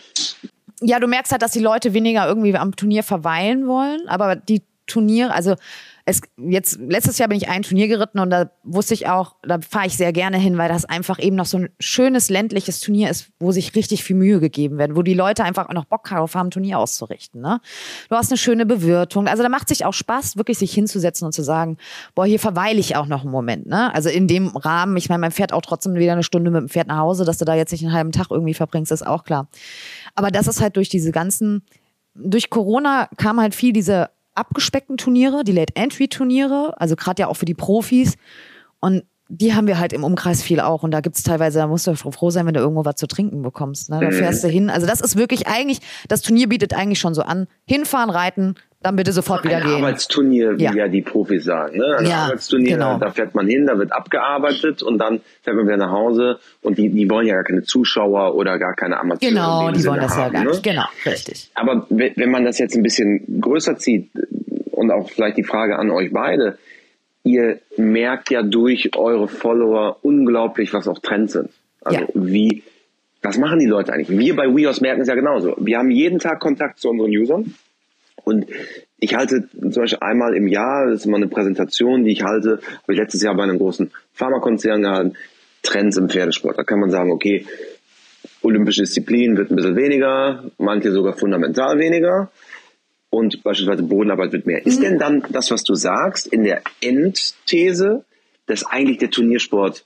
[0.80, 4.62] ja, du merkst halt, dass die Leute weniger irgendwie am Turnier verweilen wollen, aber die
[4.86, 5.54] Turniere, also
[6.08, 9.58] es, jetzt, letztes Jahr bin ich ein Turnier geritten und da wusste ich auch, da
[9.60, 13.10] fahre ich sehr gerne hin, weil das einfach eben noch so ein schönes ländliches Turnier
[13.10, 16.08] ist, wo sich richtig viel Mühe gegeben wird, wo die Leute einfach auch noch Bock
[16.08, 17.42] darauf haben, ein Turnier auszurichten.
[17.42, 17.60] Ne?
[18.08, 19.28] Du hast eine schöne Bewirtung.
[19.28, 21.76] Also da macht sich auch Spaß, wirklich sich hinzusetzen und zu sagen,
[22.14, 23.66] boah, hier verweile ich auch noch einen Moment.
[23.66, 23.94] Ne?
[23.94, 26.68] Also in dem Rahmen, ich meine, man fährt auch trotzdem wieder eine Stunde mit dem
[26.70, 29.24] Pferd nach Hause, dass du da jetzt nicht einen halben Tag irgendwie verbringst, ist auch
[29.24, 29.48] klar.
[30.18, 31.62] Aber das ist halt durch diese ganzen,
[32.16, 37.44] durch Corona kam halt viel diese abgespeckten Turniere, die Late-Entry-Turniere, also gerade ja auch für
[37.44, 38.16] die Profis.
[38.81, 40.83] Und die haben wir halt im Umkreis viel auch.
[40.83, 43.42] Und da gibt's teilweise, da musst du froh sein, wenn du irgendwo was zu trinken
[43.42, 43.90] bekommst.
[43.90, 44.00] Ne?
[44.00, 44.70] Da fährst du hin.
[44.70, 45.78] Also das ist wirklich eigentlich,
[46.09, 47.46] das Turnier bietet eigentlich schon so an.
[47.64, 49.74] Hinfahren, reiten, dann bitte sofort wieder ein gehen.
[49.74, 50.72] Arbeitsturnier, wie Ja.
[50.72, 50.88] ja.
[50.88, 51.78] die Profis sagen.
[51.78, 51.96] Ne?
[51.98, 52.96] Ein Ja, Arbeitsturnier, genau.
[52.98, 56.78] da fährt man hin, da wird abgearbeitet und dann fährt man wieder nach Hause und
[56.78, 59.30] die, die wollen ja gar keine Zuschauer oder gar keine Amateure.
[59.30, 60.50] Genau, die Sinne wollen das ja haben, gar ne?
[60.50, 60.62] nicht.
[60.62, 61.50] Genau, richtig.
[61.54, 64.10] Aber we- wenn man das jetzt ein bisschen größer zieht
[64.70, 66.56] und auch vielleicht die Frage an euch beide,
[67.24, 71.50] ihr merkt ja durch eure Follower unglaublich, was auch Trends sind.
[71.82, 72.06] Also Ja.
[72.14, 72.62] wie,
[73.22, 74.16] was machen die Leute eigentlich?
[74.16, 75.56] Wir bei WeHorse merken es ja genauso.
[75.58, 77.54] Wir haben jeden Tag Kontakt zu unseren Usern
[78.28, 78.46] und
[79.00, 82.60] ich halte zum Beispiel einmal im Jahr, das ist immer eine Präsentation, die ich halte,
[82.82, 85.16] habe ich letztes Jahr bei einem großen Pharmakonzern gehalten,
[85.62, 86.58] Trends im Pferdesport.
[86.58, 87.46] Da kann man sagen, okay,
[88.42, 92.30] olympische Disziplin wird ein bisschen weniger, manche sogar fundamental weniger
[93.10, 94.64] und beispielsweise Bodenarbeit wird mehr.
[94.66, 98.04] Ist denn dann das, was du sagst, in der Endthese,
[98.46, 99.84] dass eigentlich der Turniersport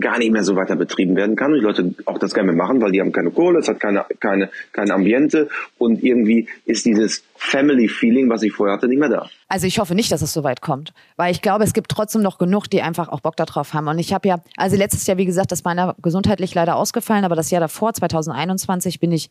[0.00, 2.66] gar nicht mehr so weiter betrieben werden kann und die Leute auch das gerne mehr
[2.66, 6.86] machen, weil die haben keine Kohle, es hat keine, keine, keine Ambiente und irgendwie ist
[6.86, 9.28] dieses Family-Feeling, was ich vorher hatte, nicht mehr da.
[9.48, 12.22] Also ich hoffe nicht, dass es so weit kommt, weil ich glaube, es gibt trotzdem
[12.22, 13.88] noch genug, die einfach auch Bock darauf haben.
[13.88, 17.36] Und ich habe ja, also letztes Jahr, wie gesagt, das meiner gesundheitlich leider ausgefallen, aber
[17.36, 19.28] das Jahr davor, 2021, bin ich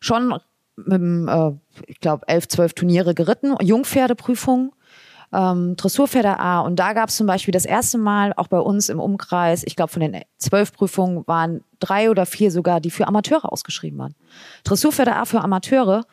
[0.00, 1.50] schon mit, äh,
[1.86, 4.72] ich glaube, elf, zwölf Turniere geritten, Jungpferdeprüfung,
[5.32, 6.60] ähm, Dressurpferde A.
[6.60, 9.76] Und da gab es zum Beispiel das erste Mal auch bei uns im Umkreis, ich
[9.76, 14.14] glaube, von den zwölf Prüfungen waren drei oder vier sogar, die für Amateure ausgeschrieben waren.
[14.64, 16.04] Dressurpferde A für Amateure.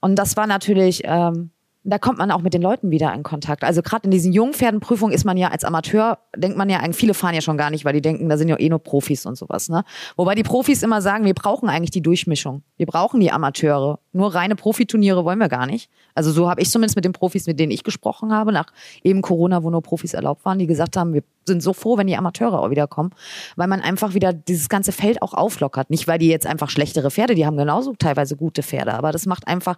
[0.00, 1.50] Und das war natürlich, ähm,
[1.88, 3.62] da kommt man auch mit den Leuten wieder in Kontakt.
[3.62, 7.14] Also gerade in diesen Jungpferdenprüfungen ist man ja als Amateur, denkt man ja, eigentlich, viele
[7.14, 9.38] fahren ja schon gar nicht, weil die denken, da sind ja eh nur Profis und
[9.38, 9.68] sowas.
[9.68, 9.84] Ne?
[10.16, 12.62] Wobei die Profis immer sagen, wir brauchen eigentlich die Durchmischung.
[12.76, 14.00] Wir brauchen die Amateure.
[14.12, 15.88] Nur reine Profiturniere wollen wir gar nicht.
[16.14, 18.72] Also so habe ich zumindest mit den Profis, mit denen ich gesprochen habe, nach
[19.04, 22.08] eben Corona, wo nur Profis erlaubt waren, die gesagt haben, wir sind so froh, wenn
[22.08, 23.10] die Amateure auch wieder kommen,
[23.54, 25.90] weil man einfach wieder dieses ganze Feld auch auflockert.
[25.90, 29.26] Nicht, weil die jetzt einfach schlechtere Pferde, die haben genauso teilweise gute Pferde, aber das
[29.26, 29.76] macht einfach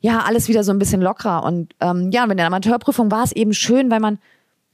[0.00, 1.44] ja, alles wieder so ein bisschen lockerer.
[1.44, 4.18] Und ähm, ja, in der Amateurprüfung war es eben schön, weil man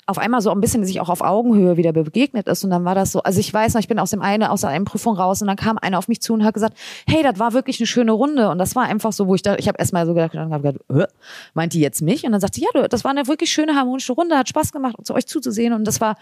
[0.09, 2.63] auf einmal so ein bisschen sich auch auf Augenhöhe wieder begegnet ist.
[2.63, 4.61] Und dann war das so, also ich weiß noch, ich bin aus dem eine, aus
[4.61, 7.25] der einen Prüfung raus und dann kam einer auf mich zu und hat gesagt, hey,
[7.25, 8.49] das war wirklich eine schöne Runde.
[8.49, 10.63] Und das war einfach so, wo ich da, ich habe erstmal so gedacht, und hab
[10.63, 11.09] gedacht äh,
[11.55, 12.25] meint die jetzt mich?
[12.25, 14.95] Und dann sagte sie, ja, das war eine wirklich schöne, harmonische Runde, hat Spaß gemacht,
[15.03, 15.73] zu euch zuzusehen.
[15.73, 16.15] Und das war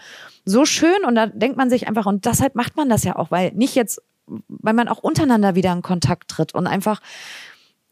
[0.45, 1.05] so schön.
[1.07, 3.75] Und da denkt man sich einfach, und deshalb macht man das ja auch, weil nicht
[3.75, 4.01] jetzt,
[4.47, 7.01] weil man auch untereinander wieder in Kontakt tritt und einfach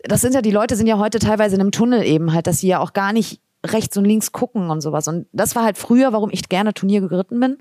[0.04, 2.60] das sind ja, die Leute sind ja heute teilweise in einem Tunnel eben halt, dass
[2.60, 5.08] sie ja auch gar nicht rechts und links gucken und sowas.
[5.08, 7.58] Und das war halt früher, warum ich gerne Turnier geritten bin.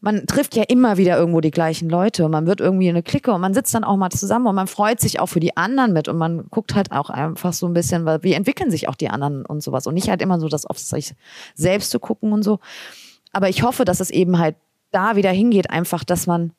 [0.00, 3.32] Man trifft ja immer wieder irgendwo die gleichen Leute und man wird irgendwie eine Clique
[3.32, 5.92] und man sitzt dann auch mal zusammen und man freut sich auch für die anderen
[5.92, 9.08] mit und man guckt halt auch einfach so ein bisschen, wie entwickeln sich auch die
[9.08, 11.14] anderen und sowas und nicht halt immer so das auf sich
[11.54, 12.60] selbst zu gucken und so.
[13.32, 14.56] Aber ich hoffe, dass es eben halt
[14.92, 16.52] da wieder hingeht, einfach, dass man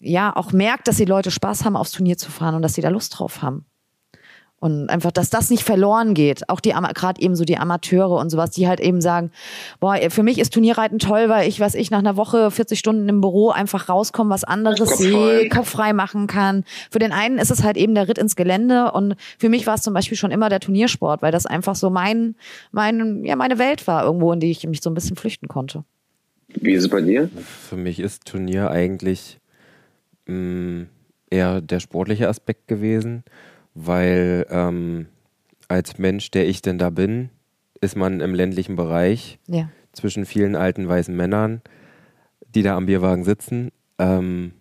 [0.00, 2.82] ja auch merkt, dass die Leute Spaß haben, aufs Turnier zu fahren und dass sie
[2.82, 3.64] da Lust drauf haben.
[4.58, 6.48] Und einfach, dass das nicht verloren geht.
[6.48, 9.30] Auch die, gerade eben so die Amateure und sowas, die halt eben sagen,
[9.80, 13.06] boah, für mich ist Turnierreiten toll, weil ich, was ich nach einer Woche 40 Stunden
[13.08, 15.48] im Büro einfach rauskomme, was anderes Kopf sehe, frei.
[15.50, 16.64] Kopf frei machen kann.
[16.90, 19.74] Für den einen ist es halt eben der Ritt ins Gelände und für mich war
[19.74, 22.34] es zum Beispiel schon immer der Turniersport, weil das einfach so mein,
[22.72, 25.84] mein, ja, meine Welt war irgendwo, in die ich mich so ein bisschen flüchten konnte.
[26.48, 27.28] Wie ist es bei dir?
[27.68, 29.38] Für mich ist Turnier eigentlich
[30.26, 30.86] mh,
[31.30, 33.24] eher der sportliche Aspekt gewesen,
[33.78, 35.06] weil ähm,
[35.68, 37.28] als Mensch, der ich denn da bin,
[37.82, 39.68] ist man im ländlichen Bereich Ja.
[39.92, 41.60] zwischen vielen alten weißen Männern,
[42.54, 44.52] die da am Bierwagen sitzen, ähm,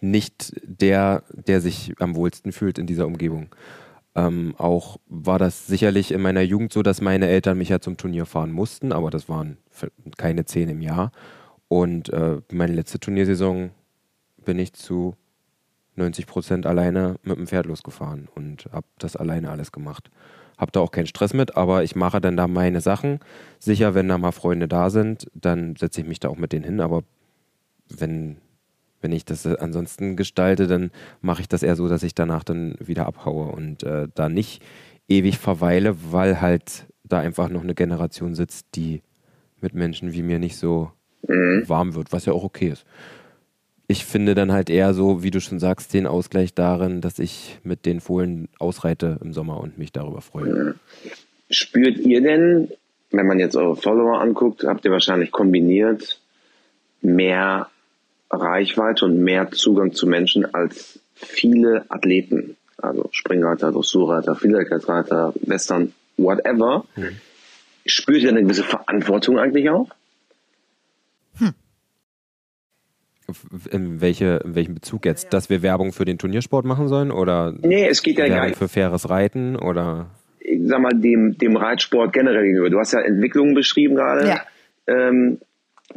[0.00, 3.48] nicht der, der sich am wohlsten fühlt in dieser Umgebung.
[4.14, 7.96] Ähm, auch war das sicherlich in meiner Jugend so, dass meine Eltern mich ja zum
[7.96, 9.56] Turnier fahren mussten, aber das waren
[10.16, 11.10] keine zehn im Jahr.
[11.68, 13.70] Und äh, meine letzte Turniersaison
[14.44, 15.16] bin ich zu
[15.96, 20.10] 90 Prozent alleine mit dem Pferd losgefahren und habe das alleine alles gemacht.
[20.58, 23.20] Hab da auch keinen Stress mit, aber ich mache dann da meine Sachen.
[23.58, 26.64] Sicher, wenn da mal Freunde da sind, dann setze ich mich da auch mit denen
[26.64, 27.02] hin, aber
[27.88, 28.38] wenn
[29.02, 32.74] wenn ich das ansonsten gestalte, dann mache ich das eher so, dass ich danach dann
[32.80, 34.62] wieder abhaue und äh, da nicht
[35.06, 39.02] ewig verweile, weil halt da einfach noch eine Generation sitzt, die
[39.60, 40.90] mit Menschen wie mir nicht so
[41.26, 41.62] mhm.
[41.66, 42.84] warm wird, was ja auch okay ist.
[43.88, 47.58] Ich finde dann halt eher so, wie du schon sagst, den Ausgleich darin, dass ich
[47.62, 50.74] mit den Fohlen ausreite im Sommer und mich darüber freue.
[51.50, 52.72] Spürt ihr denn,
[53.10, 56.20] wenn man jetzt eure Follower anguckt, habt ihr wahrscheinlich kombiniert
[57.00, 57.70] mehr
[58.30, 62.56] Reichweite und mehr Zugang zu Menschen als viele Athleten.
[62.78, 66.84] Also Springreiter, Dressurreiter, Vielseitigkeitsreiter, Western, whatever.
[66.96, 67.16] Mhm.
[67.86, 69.88] Spürt ihr eine gewisse Verantwortung eigentlich auch?
[71.38, 71.54] Hm.
[73.70, 75.32] In, welche, in welchem Bezug jetzt?
[75.32, 77.10] Dass wir Werbung für den Turniersport machen sollen?
[77.10, 78.58] Oder nee, es geht ja Werbung gar nicht.
[78.58, 79.56] für faires Reiten?
[79.56, 80.06] Oder?
[80.40, 82.70] Ich sag mal, dem, dem Reitsport generell gegenüber.
[82.70, 84.28] Du hast ja Entwicklungen beschrieben gerade.
[84.28, 84.40] Ja.
[84.86, 85.38] Ähm,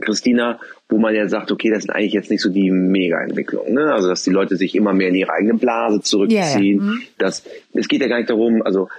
[0.02, 3.74] Christina, wo man ja sagt, okay, das sind eigentlich jetzt nicht so die Mega-Entwicklungen.
[3.74, 3.94] Ne?
[3.94, 6.80] Also, dass die Leute sich immer mehr in ihre eigene Blase zurückziehen.
[6.80, 6.92] Ja, ja.
[6.92, 7.02] Mhm.
[7.18, 8.90] Das, es geht ja gar nicht darum, also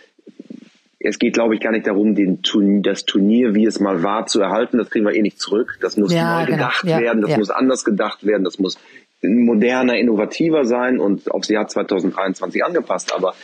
[1.03, 4.27] es geht, glaube ich, gar nicht darum, den Turnier, das Turnier, wie es mal war,
[4.27, 4.77] zu erhalten.
[4.77, 5.79] Das kriegen wir eh nicht zurück.
[5.81, 6.59] Das muss ja, neu genau.
[6.59, 8.79] gedacht ja, werden, das muss anders gedacht werden, das muss
[9.23, 13.15] moderner, innovativer sein und aufs Jahr 2023 angepasst.
[13.15, 13.35] Aber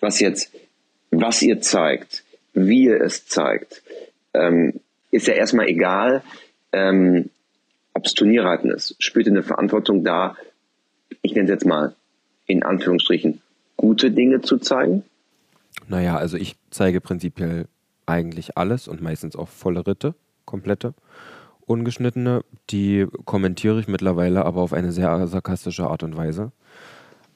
[0.00, 0.50] was jetzt,
[1.10, 2.24] was ihr zeigt,
[2.54, 3.82] wie ihr es zeigt,
[4.32, 6.22] ähm, ist ja erstmal egal,
[6.72, 7.28] ähm,
[7.92, 8.96] ob es Turnierreiten ist.
[8.98, 10.36] Spürt ihr eine Verantwortung da,
[11.20, 11.94] ich nenne es jetzt mal
[12.46, 13.42] in Anführungsstrichen,
[13.76, 15.04] gute Dinge zu zeigen?
[15.90, 17.66] Naja, also ich zeige prinzipiell
[18.06, 20.94] eigentlich alles und meistens auch volle Ritte, komplette.
[21.66, 26.52] Ungeschnittene, die kommentiere ich mittlerweile aber auf eine sehr sarkastische Art und Weise.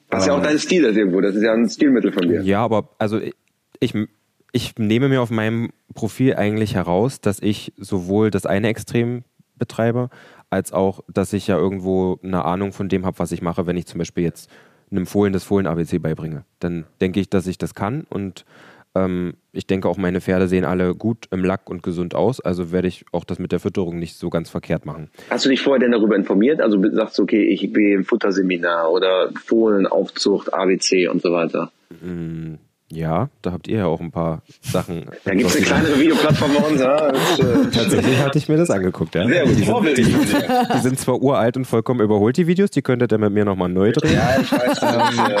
[0.09, 2.41] Das ist ja auch dein Stil das irgendwo, das ist ja ein Stilmittel von dir.
[2.43, 3.19] Ja, aber also
[3.81, 3.93] ich,
[4.53, 9.23] ich nehme mir auf meinem Profil eigentlich heraus, dass ich sowohl das eine Extrem
[9.57, 10.09] betreibe,
[10.49, 13.75] als auch, dass ich ja irgendwo eine Ahnung von dem habe, was ich mache, wenn
[13.75, 14.49] ich zum Beispiel jetzt
[14.91, 16.45] einem Fohlen das Fohlen-ABC beibringe.
[16.59, 18.45] Dann denke ich, dass ich das kann und
[18.95, 22.71] ähm, ich denke auch, meine Pferde sehen alle gut im Lack und gesund aus, also
[22.71, 25.09] werde ich auch das mit der Fütterung nicht so ganz verkehrt machen.
[25.29, 26.61] Hast du dich vorher denn darüber informiert?
[26.61, 31.71] Also sagst du, okay, ich gehe im Futterseminar oder Fohlenaufzucht, ABC und so weiter?
[32.95, 35.05] Ja, da habt ihr ja auch ein paar Sachen.
[35.25, 36.79] Da gibt es eine kleinere Videoplattform bei uns.
[36.79, 37.09] Ja.
[37.09, 37.11] Äh,
[37.69, 39.15] Tatsächlich hatte ich mir das angeguckt.
[39.15, 39.27] Ja.
[39.27, 39.57] Sehr gut,
[39.97, 43.17] die, sind, die, die, sind zwar uralt und vollkommen überholt, die Videos, die könntet ihr
[43.17, 44.13] mit mir nochmal neu drehen.
[44.13, 44.81] Ja, ich weiß.
[44.81, 45.19] Ähm,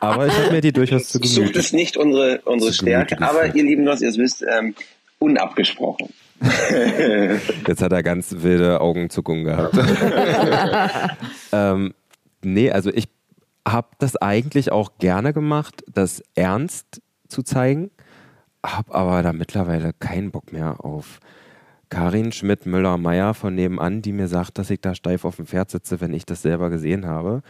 [0.00, 1.46] aber ich habe mir die durchaus zu Gemüte.
[1.46, 4.76] Sucht es nicht unsere, unsere Stärke, aber ihr Lieben, was ihr es wisst, ähm,
[5.18, 6.10] unabgesprochen.
[7.66, 9.76] Jetzt hat er ganz wilde Augenzuckungen gehabt.
[11.52, 11.94] ähm,
[12.42, 13.08] nee, also ich
[13.66, 17.90] habe das eigentlich auch gerne gemacht, das ernst zu zeigen,
[18.64, 21.20] habe aber da mittlerweile keinen Bock mehr auf
[21.88, 26.00] Karin Schmidt-Müller-Meyer von nebenan, die mir sagt, dass ich da steif auf dem Pferd sitze,
[26.00, 27.42] wenn ich das selber gesehen habe.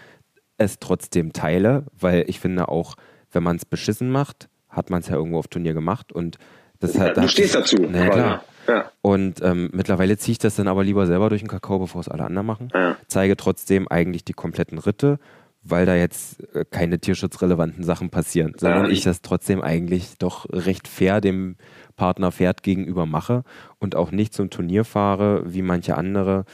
[0.58, 2.94] Es trotzdem teile, weil ich finde auch,
[3.32, 6.38] wenn man es beschissen macht, hat man es ja irgendwo auf Turnier gemacht und
[6.78, 7.16] das hat.
[7.16, 7.76] Du stehst dazu.
[7.88, 8.44] Na, klar.
[8.68, 8.90] Ja.
[9.02, 12.08] Und ähm, mittlerweile ziehe ich das dann aber lieber selber durch den Kakao, bevor es
[12.08, 12.68] alle anderen machen.
[12.72, 12.96] Ja.
[13.08, 15.18] Zeige trotzdem eigentlich die kompletten Ritte
[15.64, 20.86] weil da jetzt äh, keine tierschutzrelevanten Sachen passieren, sondern ich das trotzdem eigentlich doch recht
[20.86, 21.56] fair dem
[21.96, 23.42] Partner Pferd gegenüber mache
[23.78, 26.44] und auch nicht zum Turnier fahre, wie manche andere,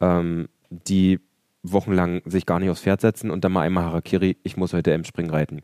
[0.00, 1.20] ähm, die
[1.62, 4.92] wochenlang sich gar nicht aufs Pferd setzen und dann mal einmal Harakiri, ich muss heute
[4.92, 5.62] M-Spring reiten.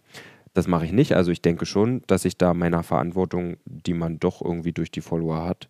[0.55, 1.15] Das mache ich nicht.
[1.15, 5.01] Also ich denke schon, dass ich da meiner Verantwortung, die man doch irgendwie durch die
[5.01, 5.69] Follower hat,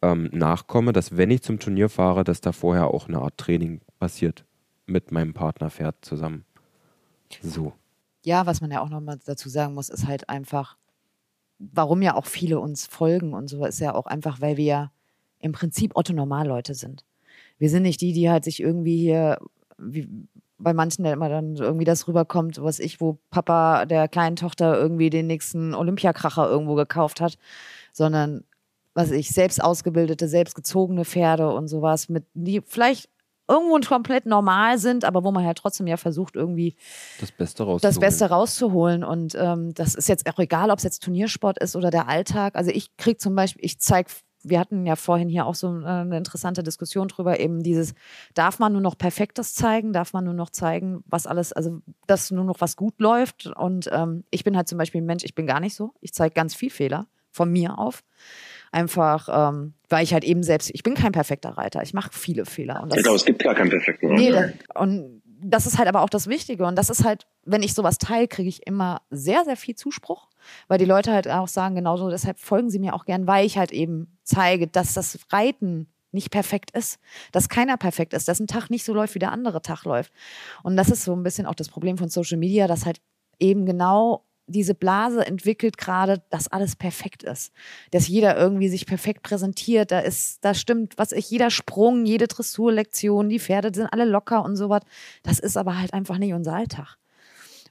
[0.00, 3.80] ähm, nachkomme, dass wenn ich zum Turnier fahre, dass da vorher auch eine Art Training
[3.98, 4.44] passiert
[4.86, 6.44] mit meinem Partnerpferd zusammen.
[7.42, 7.72] So.
[8.24, 10.76] Ja, was man ja auch nochmal dazu sagen muss, ist halt einfach,
[11.58, 14.92] warum ja auch viele uns folgen und so, ist ja auch einfach, weil wir ja
[15.38, 17.04] im Prinzip Otto-Normalleute sind.
[17.58, 19.38] Wir sind nicht die, die halt sich irgendwie hier,
[19.78, 20.08] wie
[20.58, 24.78] bei manchen der immer dann irgendwie das rüberkommt, was ich, wo Papa der kleinen Tochter
[24.78, 27.36] irgendwie den nächsten Olympiakracher irgendwo gekauft hat,
[27.92, 28.44] sondern
[28.94, 33.08] was ich, selbst ausgebildete, selbst gezogene Pferde und sowas, mit die vielleicht
[33.48, 36.76] irgendwo komplett normal sind, aber wo man halt trotzdem ja versucht, irgendwie
[37.20, 37.80] das Beste rauszuholen.
[37.94, 39.04] Das Beste rauszuholen.
[39.04, 42.54] Und ähm, das ist jetzt auch egal, ob es jetzt Turniersport ist oder der Alltag.
[42.56, 44.10] Also ich kriege zum Beispiel, ich zeige
[44.44, 47.94] wir hatten ja vorhin hier auch so äh, eine interessante Diskussion drüber, eben dieses,
[48.34, 52.30] darf man nur noch Perfektes zeigen, darf man nur noch zeigen, was alles, also dass
[52.30, 53.46] nur noch was gut läuft.
[53.46, 55.94] Und ähm, ich bin halt zum Beispiel ein Mensch, ich bin gar nicht so.
[56.00, 58.02] Ich zeige ganz viel Fehler von mir auf.
[58.72, 62.46] Einfach, ähm, weil ich halt eben selbst, ich bin kein perfekter Reiter, ich mache viele
[62.46, 62.82] Fehler.
[62.82, 64.20] Und das, ich glaube, es gibt gar keinen perfekten Reiter.
[64.20, 66.64] Nee, das, und das ist halt aber auch das Wichtige.
[66.64, 70.28] Und das ist halt, wenn ich sowas teile, kriege ich immer sehr, sehr viel Zuspruch,
[70.68, 73.58] weil die Leute halt auch sagen, genauso, deshalb folgen sie mir auch gern, weil ich
[73.58, 76.98] halt eben zeige, dass das Reiten nicht perfekt ist,
[77.32, 80.12] dass keiner perfekt ist, dass ein Tag nicht so läuft, wie der andere Tag läuft.
[80.62, 83.00] Und das ist so ein bisschen auch das Problem von Social Media, dass halt
[83.38, 87.52] eben genau diese Blase entwickelt gerade, dass alles perfekt ist.
[87.90, 89.90] Dass jeder irgendwie sich perfekt präsentiert.
[89.90, 94.44] Da ist, da stimmt, was ich, jeder Sprung, jede Dressurlektion, die Pferde sind alle locker
[94.44, 94.82] und sowas.
[95.22, 96.98] Das ist aber halt einfach nicht unser Alltag.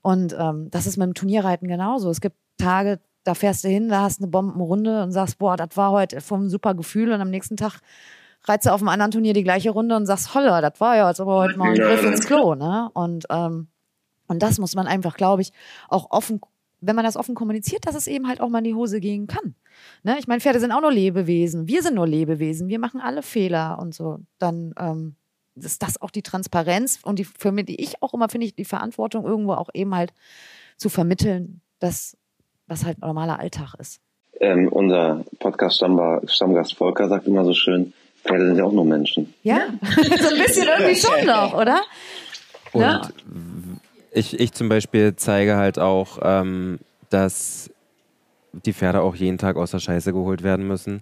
[0.01, 2.09] Und ähm, das ist mit dem Turnierreiten genauso.
[2.09, 5.77] Es gibt Tage, da fährst du hin, da hast eine Bombenrunde und sagst, boah, das
[5.77, 7.79] war heute vom super Gefühl und am nächsten Tag
[8.45, 11.07] reizt du auf einem anderen Turnier die gleiche Runde und sagst, holla, das war ja
[11.07, 12.89] jetzt aber heute mal ein Griff ins Klo, ne?
[12.93, 13.67] Und, ähm,
[14.27, 15.51] und das muss man einfach, glaube ich,
[15.89, 16.41] auch offen
[16.81, 19.27] wenn man das offen kommuniziert, dass es eben halt auch mal in die Hose gehen
[19.27, 19.55] kann.
[20.03, 20.17] Ne?
[20.19, 21.67] Ich meine, Pferde sind auch nur Lebewesen.
[21.67, 22.67] Wir sind nur Lebewesen.
[22.67, 24.19] Wir machen alle Fehler und so.
[24.39, 25.15] Dann ähm,
[25.55, 28.55] ist das auch die Transparenz und die, für mich, die ich auch immer finde, ich
[28.55, 30.11] die Verantwortung irgendwo auch eben halt
[30.77, 32.17] zu vermitteln, dass
[32.67, 34.01] was halt normaler Alltag ist.
[34.39, 39.33] Ähm, unser Podcast-Stammgast Volker sagt immer so schön, Pferde sind ja auch nur Menschen.
[39.43, 41.81] Ja, so ein bisschen irgendwie schon noch, oder?
[42.73, 43.01] Und ja
[44.11, 47.69] ich, ich zum Beispiel zeige halt auch, ähm, dass
[48.53, 51.01] die Pferde auch jeden Tag aus der Scheiße geholt werden müssen.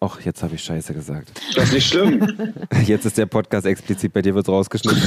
[0.00, 1.32] Och, jetzt habe ich Scheiße gesagt.
[1.54, 2.56] Das ist nicht schlimm.
[2.84, 5.02] Jetzt ist der Podcast explizit, bei dir wird es rausgeschnitten.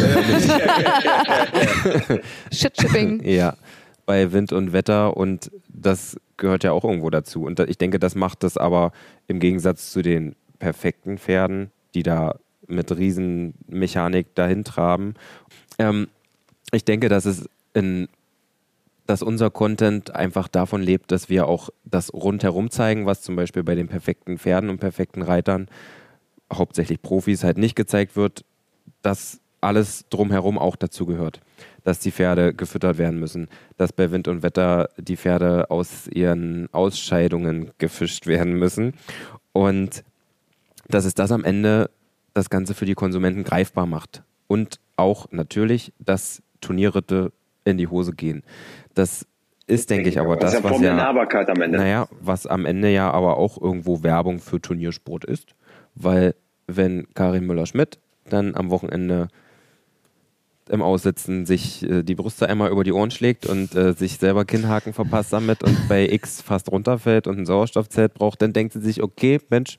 [2.52, 3.24] Shit-Shipping.
[3.26, 3.56] Ja,
[4.06, 7.44] bei Wind und Wetter und das gehört ja auch irgendwo dazu.
[7.44, 8.92] Und ich denke, das macht das aber
[9.28, 12.36] im Gegensatz zu den perfekten Pferden, die da
[12.68, 15.14] mit Riesenmechanik dahin traben.
[15.80, 16.10] Ähm,
[16.72, 18.08] ich denke, dass es in
[19.08, 23.62] dass unser Content einfach davon lebt, dass wir auch das rundherum zeigen, was zum Beispiel
[23.62, 25.68] bei den perfekten Pferden und perfekten Reitern,
[26.54, 28.46] hauptsächlich Profis, halt nicht gezeigt wird,
[29.02, 31.42] dass alles drumherum auch dazu gehört.
[31.84, 36.72] Dass die Pferde gefüttert werden müssen, dass bei Wind und Wetter die Pferde aus ihren
[36.74, 38.94] Ausscheidungen gefischt werden müssen
[39.52, 40.04] und
[40.88, 41.90] dass es das am Ende
[42.34, 44.24] das Ganze für die Konsumenten greifbar macht.
[44.48, 47.32] Und auch natürlich, dass Turnierritte
[47.66, 48.44] in die Hose gehen.
[48.94, 49.26] Das
[49.68, 51.78] ist, denke ich, aber das, ja was ja, am Ende.
[51.78, 55.56] naja, was am Ende ja aber auch irgendwo Werbung für Turniersport ist,
[55.96, 56.36] weil
[56.68, 59.28] wenn Karin Müller-Schmidt dann am Wochenende
[60.70, 64.46] im Aussitzen sich äh, die Brüste einmal über die Ohren schlägt und äh, sich selber
[64.46, 68.80] Kinnhaken verpasst damit und bei X fast runterfällt und ein Sauerstoffzelt braucht, dann denkt sie
[68.80, 69.78] sich, okay, Mensch,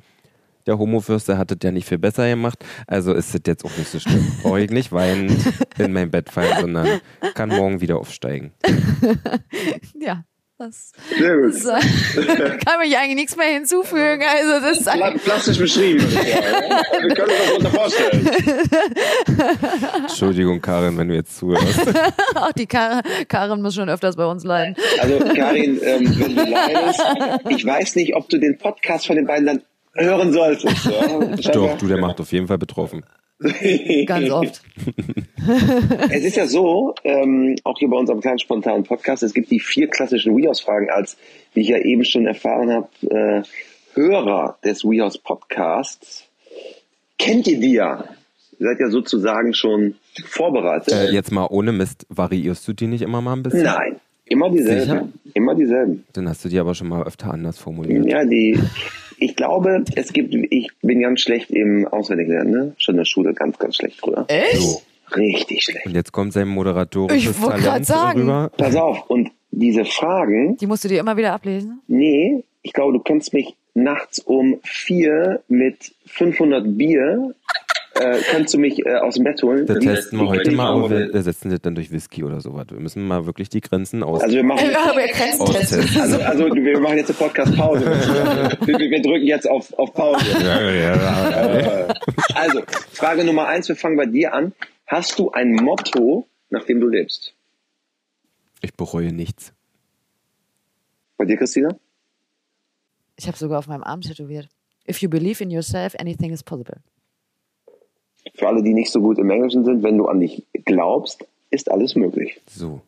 [0.67, 2.65] der Homofürster hat es ja nicht viel besser gemacht.
[2.87, 4.27] Also ist es jetzt auch nicht so schlimm.
[4.43, 5.37] Brauche ich nicht weinen
[5.79, 7.01] in mein Bett fallen, sondern
[7.35, 8.53] kann morgen wieder aufsteigen.
[9.95, 10.25] ja.
[10.59, 11.65] Das, das
[12.17, 14.23] äh, kann mich eigentlich nichts mehr hinzufügen.
[14.23, 16.09] Also das ist Pla plastisch beschrieben.
[16.09, 18.31] Wir können uns das vorstellen.
[20.03, 21.81] Entschuldigung, Karin, wenn du jetzt zuhörst.
[22.37, 24.77] Ach, die Kar Karin muss schon öfters bei uns leiden.
[25.01, 27.03] Also Karin, ähm, wenn du leidest,
[27.49, 29.63] ich weiß nicht, ob du den Podcast von den beiden dann
[29.95, 30.91] hören solltest.
[31.43, 31.53] Ja?
[31.53, 33.05] Doch, du, der macht auf jeden Fall betroffen.
[34.07, 34.63] Ganz oft.
[36.11, 39.61] es ist ja so, ähm, auch hier bei unserem kleinen spontanen Podcast, es gibt die
[39.61, 41.17] vier klassischen WeHouse-Fragen als,
[41.55, 43.43] wie ich ja eben schon erfahren habe, äh,
[43.95, 46.25] Hörer des WeHouse Podcasts.
[47.19, 48.05] Kennt ihr die ja?
[48.59, 50.95] Ihr seid ja sozusagen schon vorbereitet.
[50.95, 53.65] Äh, jetzt mal ohne Mist, variierst du die nicht immer mal ein bisschen?
[53.65, 54.81] Nein, immer dieselben.
[54.83, 55.09] Sicher?
[55.35, 56.05] Immer dieselben.
[56.13, 58.07] Dann hast du die aber schon mal öfter anders formuliert.
[58.07, 58.59] Ja, die,
[59.23, 62.75] ich glaube, es gibt, ich bin ganz schlecht im Auswendiglernen, ne?
[62.79, 64.25] Schon in der Schule ganz, ganz schlecht früher.
[64.29, 64.61] Echt?
[64.61, 64.83] So.
[65.15, 65.87] Richtig schlecht.
[65.87, 68.21] Und jetzt kommt sein moderatorisches ich Talent sagen.
[68.23, 68.51] rüber.
[68.57, 70.57] Pass auf, und diese Fragen.
[70.57, 71.83] Die musst du dir immer wieder ablesen?
[71.87, 77.35] Nee, ich glaube, du kannst mich nachts um vier mit 500 Bier
[78.03, 79.67] äh, kannst du mich äh, aus dem Bett holen?
[79.67, 82.67] Das testen wir heute mal, aber wir ersetzen das dann durch Whisky oder sowas.
[82.71, 84.23] Wir müssen mal wirklich die Grenzen aus.
[84.23, 87.85] Also wir machen ja, wir Grenzen also, also wir machen jetzt eine Podcast-Pause.
[87.85, 90.25] wir, wir, drücken jetzt auf, auf Pause.
[90.41, 91.95] Ja, ja, ja.
[92.35, 94.53] Also, Frage Nummer eins, wir fangen bei dir an.
[94.87, 97.35] Hast du ein Motto, nach dem du lebst?
[98.61, 99.53] Ich bereue nichts.
[101.17, 101.77] Bei dir, Christina?
[103.17, 104.49] Ich habe sogar auf meinem Arm tätowiert.
[104.89, 106.81] If you believe in yourself, anything is possible.
[108.35, 111.71] Für alle, die nicht so gut im Englischen sind, wenn du an dich glaubst, ist
[111.71, 112.41] alles möglich.
[112.49, 112.81] So.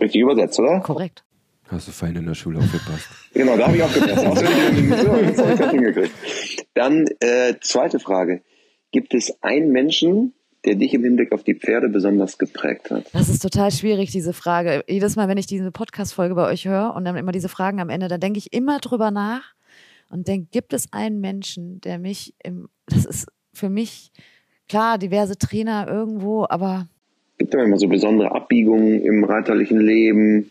[0.00, 0.80] Richtig übersetzt, oder?
[0.80, 1.24] Korrekt.
[1.66, 3.08] Hast du fein in der Schule aufgepasst.
[3.32, 4.24] Genau, da habe ich aufgepasst.
[5.36, 6.02] So.
[6.74, 8.42] Dann äh, zweite Frage.
[8.90, 10.34] Gibt es einen Menschen,
[10.64, 13.06] der dich im Hinblick auf die Pferde besonders geprägt hat?
[13.12, 14.82] Das ist total schwierig, diese Frage.
[14.88, 17.88] Jedes Mal, wenn ich diese Podcast-Folge bei euch höre und dann immer diese Fragen am
[17.88, 19.54] Ende, dann denke ich immer drüber nach
[20.10, 24.10] und denke, gibt es einen Menschen, der mich im, das ist für mich,
[24.70, 26.86] klar, diverse Trainer irgendwo, aber
[27.38, 30.50] Gibt es immer so besondere Abbiegungen im reiterlichen Leben?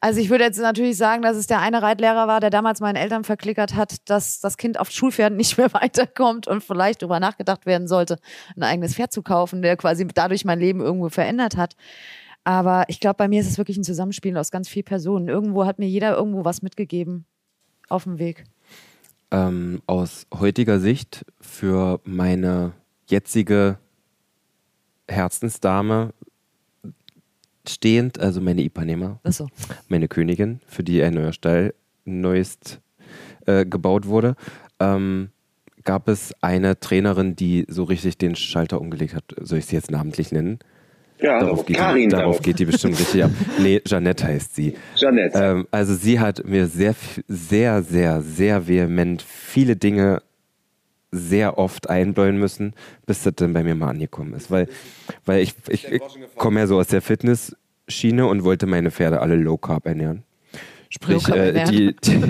[0.00, 2.94] Also ich würde jetzt natürlich sagen, dass es der eine Reitlehrer war, der damals meinen
[2.94, 7.66] Eltern verklickert hat, dass das Kind auf Schulpferden nicht mehr weiterkommt und vielleicht darüber nachgedacht
[7.66, 8.18] werden sollte,
[8.56, 11.74] ein eigenes Pferd zu kaufen, der quasi dadurch mein Leben irgendwo verändert hat.
[12.44, 15.28] Aber ich glaube, bei mir ist es wirklich ein Zusammenspiel aus ganz vielen Personen.
[15.28, 17.26] Irgendwo hat mir jeder irgendwo was mitgegeben
[17.88, 18.44] auf dem Weg.
[19.32, 22.72] Ähm, aus heutiger Sicht für meine
[23.08, 23.78] jetzige
[25.08, 26.12] Herzensdame
[27.66, 29.48] stehend, also meine Ipanema, so.
[29.88, 32.80] meine Königin, für die ein neuer Stall neuest
[33.46, 34.36] äh, gebaut wurde,
[34.80, 35.30] ähm,
[35.84, 39.24] gab es eine Trainerin, die so richtig den Schalter umgelegt hat.
[39.40, 40.58] Soll ich sie jetzt namentlich nennen?
[41.20, 42.10] Ja, Darauf, geht, Karin.
[42.10, 43.30] die, darauf geht die bestimmt richtig ab.
[43.58, 44.74] Nee, Jeannette heißt sie.
[44.94, 45.36] Jeanette.
[45.36, 46.94] Ähm, also sie hat mir sehr,
[47.26, 50.22] sehr, sehr, sehr vehement viele Dinge
[51.10, 52.74] sehr oft einbläuen müssen,
[53.06, 54.50] bis das dann bei mir mal angekommen ist.
[54.50, 54.68] Weil,
[55.24, 56.02] weil ich, ich, ich
[56.36, 60.24] komme ja so aus der Fitnessschiene und wollte meine Pferde alle Low Carb ernähren.
[60.90, 62.20] Sprich, äh, die, die,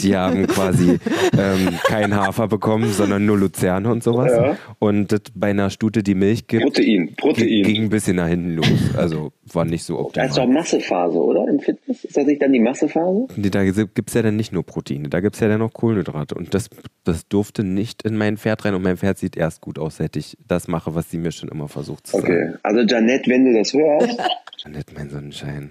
[0.00, 0.98] die haben quasi
[1.38, 4.32] ähm, kein Hafer bekommen, sondern nur Luzerne und sowas.
[4.32, 4.56] Ja.
[4.78, 7.62] Und das bei einer Stute, die Milch gibt, Protein, Protein.
[7.62, 8.66] ging ein bisschen nach hinten los.
[8.96, 10.62] Also war nicht so Da ist doch optimal.
[10.62, 11.46] Massephase, oder?
[11.48, 12.04] Im Fitness?
[12.04, 13.26] Ist das nicht dann die Massephase?
[13.36, 15.72] Nee, Da gibt es ja dann nicht nur Proteine, da gibt es ja dann noch
[15.72, 16.34] Kohlenhydrate.
[16.34, 16.70] Und das,
[17.04, 18.74] das durfte nicht in mein Pferd rein.
[18.74, 21.48] Und mein Pferd sieht erst gut aus, seit ich das mache, was sie mir schon
[21.48, 22.24] immer versucht zu sagen.
[22.24, 22.54] Okay.
[22.62, 24.18] Also Janette, wenn du das hörst,
[24.56, 25.70] Jeanette, mein Sonnenschein.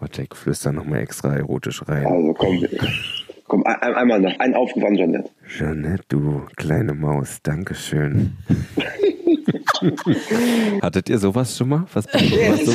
[0.00, 2.06] Warte, ich flüster nochmal extra erotisch rein.
[2.06, 2.64] also komm,
[3.46, 4.38] komm ein, ein- einmal noch.
[4.38, 5.30] Ein Aufruf an Janette.
[5.48, 8.36] Jeanette, du kleine Maus, Dankeschön.
[10.82, 11.84] Hattet ihr sowas schon mal?
[11.92, 12.72] Was, was so?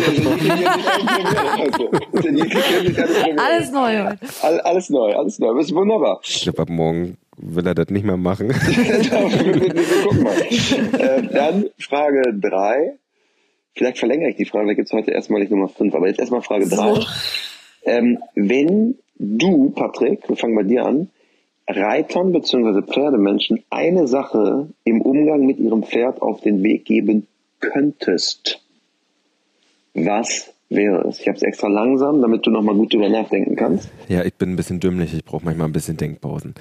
[3.38, 4.20] Alles neu heute.
[4.42, 5.54] All- Alles neu, alles neu.
[5.56, 6.20] Das ist wunderbar.
[6.24, 8.50] Ich glaube, ab morgen will er das nicht mehr machen.
[8.50, 8.54] wir
[10.04, 10.36] gucken mal.
[11.00, 12.98] Äh, dann Frage 3.
[13.76, 16.20] Vielleicht verlängere ich die Frage, da gibt es heute erstmal nicht Nummer 5, aber jetzt
[16.20, 17.00] erstmal Frage 3.
[17.86, 21.10] Ähm, wenn du, Patrick, wir fangen bei dir an,
[21.68, 22.82] Reitern bzw.
[22.82, 27.28] Pferdemenschen eine Sache im Umgang mit ihrem Pferd auf den Weg geben
[27.60, 28.62] könntest,
[29.94, 31.20] was wäre es?
[31.20, 33.90] Ich habe es extra langsam, damit du nochmal gut drüber nachdenken kannst.
[34.08, 36.56] Ja, ich bin ein bisschen dümmlich, ich brauche manchmal ein bisschen Denkpausen.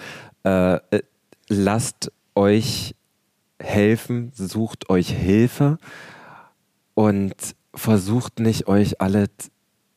[0.44, 1.02] Äh, äh,
[1.48, 2.94] lasst euch
[3.58, 5.78] helfen, sucht euch Hilfe
[6.94, 7.34] und
[7.74, 9.28] versucht nicht, euch alles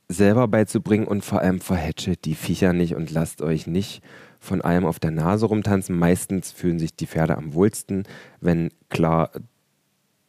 [0.08, 4.02] selber beizubringen und vor allem verhätschelt die Viecher nicht und lasst euch nicht
[4.40, 5.98] von allem auf der Nase rumtanzen.
[5.98, 8.04] Meistens fühlen sich die Pferde am wohlsten,
[8.40, 9.32] wenn klar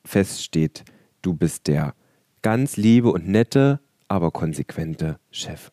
[0.04, 0.84] feststeht,
[1.22, 1.94] du bist der
[2.42, 5.70] ganz liebe und nette, aber konsequente Chef.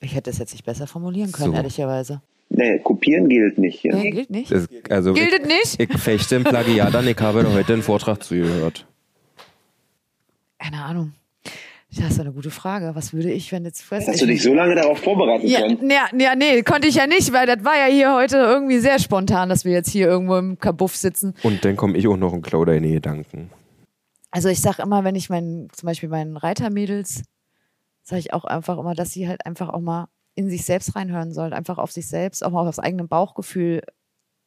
[0.00, 1.56] Ich hätte es jetzt nicht besser formulieren können, So.
[1.56, 2.20] ehrlicherweise.
[2.48, 3.94] Nee, kopieren gilt nicht hier.
[3.94, 4.50] Nee, gilt nicht.
[4.50, 5.90] Das, also Gilt ich, es nicht?
[5.92, 8.86] ich fechte im Plagiat an, ich habe heute einen Vortrag zugehört.
[10.72, 11.12] Keine Ahnung.
[11.94, 12.92] Das ist eine gute Frage.
[12.94, 14.42] Was würde ich, wenn jetzt weiß Hast du dich nicht.
[14.42, 15.90] so lange darauf vorbereiten ja, können?
[15.90, 18.98] ja, ja, nee, konnte ich ja nicht, weil das war ja hier heute irgendwie sehr
[18.98, 21.34] spontan, dass wir jetzt hier irgendwo im Kabuff sitzen.
[21.42, 23.50] Und dann komme ich auch noch und klaue deine Gedanken.
[24.30, 27.24] Also ich sage immer, wenn ich meinen, zum Beispiel meinen Reitermädels,
[28.02, 31.34] sage ich auch einfach immer, dass sie halt einfach auch mal in sich selbst reinhören
[31.34, 33.82] sollen, einfach auf sich selbst, auch mal auf das eigene Bauchgefühl,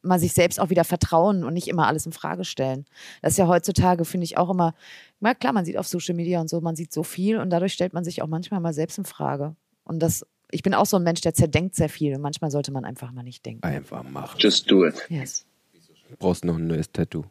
[0.06, 2.86] mal sich selbst auch wieder vertrauen und nicht immer alles in Frage stellen.
[3.22, 4.74] Das ist ja heutzutage, finde ich, auch immer,
[5.20, 7.72] na klar, man sieht auf Social Media und so, man sieht so viel und dadurch
[7.72, 9.56] stellt man sich auch manchmal mal selbst in Frage.
[9.84, 12.72] Und das, ich bin auch so ein Mensch, der zerdenkt sehr viel und manchmal sollte
[12.72, 13.62] man einfach mal nicht denken.
[13.64, 14.36] Einfach machen.
[14.38, 14.94] Just do it.
[15.08, 15.44] Yes.
[16.18, 17.24] Brauchst noch ein neues Tattoo.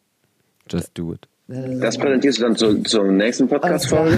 [0.69, 1.27] Just do it.
[1.47, 4.17] Das präsentierst du dann zu, zur nächsten Podcast-Folge.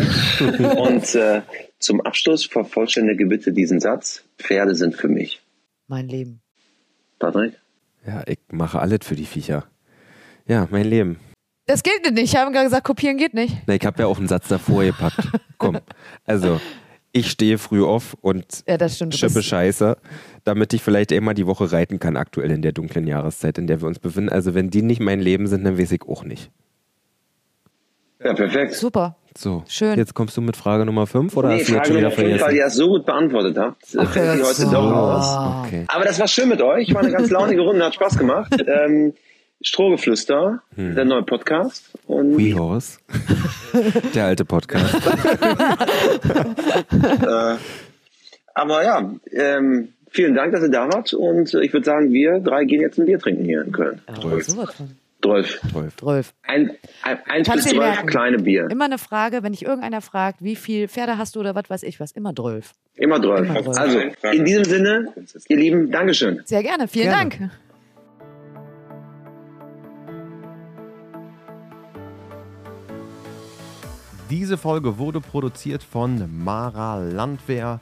[0.79, 1.41] Und äh,
[1.77, 4.23] zum Abschluss vervollständige bitte diesen Satz.
[4.37, 5.41] Pferde sind für mich.
[5.87, 6.39] Mein Leben.
[7.19, 7.53] Patrick?
[8.07, 9.65] Ja, ich mache alles für die Viecher.
[10.47, 11.19] Ja, mein Leben.
[11.65, 12.23] Das geht nicht.
[12.23, 13.57] Ich habe gerade gesagt, kopieren geht nicht.
[13.67, 15.27] Na, ich habe ja auch einen Satz davor gepackt.
[15.57, 15.79] Komm.
[16.25, 16.61] Also,
[17.11, 19.13] ich stehe früh auf und Ja, das stimmt.
[19.13, 19.97] Du schippe Scheiße,
[20.45, 23.81] damit ich vielleicht einmal die Woche reiten kann, aktuell in der dunklen Jahreszeit, in der
[23.81, 24.29] wir uns befinden.
[24.29, 26.49] Also, wenn die nicht mein Leben sind, dann weiß ich auch nicht.
[28.23, 28.73] Ja, perfekt.
[28.73, 29.17] Super.
[29.37, 29.95] So, Schön.
[29.99, 32.39] jetzt kommst du mit Frage Nummer 5 oder nee, hast du jetzt schon wieder vergessen?
[32.39, 33.83] 5, weil ihr das so gut beantwortet habt.
[33.95, 34.71] Ach, äh, fällt die heute so.
[34.71, 35.65] doch raus.
[35.67, 35.85] Okay.
[35.89, 36.91] Aber das war schön mit euch.
[36.91, 38.55] War eine ganz launige Runde, hat Spaß gemacht.
[38.67, 39.13] Ähm,
[39.61, 40.95] Strohgeflüster, hm.
[40.95, 41.91] der neue Podcast.
[42.07, 42.99] Und WeHorse,
[44.15, 44.95] der alte Podcast.
[46.91, 47.55] Äh,
[48.53, 51.13] aber ja, ähm, vielen Dank, dass ihr da wart.
[51.13, 54.01] Und äh, ich würde sagen, wir drei gehen jetzt ein Bier trinken hier in Köln.
[54.07, 54.15] Ja,
[55.21, 55.61] 12.
[55.97, 56.33] 12.
[56.43, 58.67] Ein, ein, eins Kannst bis 12 kleine Bier.
[58.69, 61.83] Immer eine Frage, wenn ich irgendeiner fragt, wie viel Pferde hast du oder was weiß
[61.83, 62.71] ich was, immer 12.
[62.95, 63.67] Immer 12.
[63.77, 63.99] Also,
[64.31, 65.13] in diesem Sinne,
[65.47, 66.41] ihr Lieben, Dankeschön.
[66.45, 67.29] Sehr gerne, vielen gerne.
[67.29, 67.51] Dank.
[74.29, 77.79] Diese Folge wurde produziert von Mara Landwehr.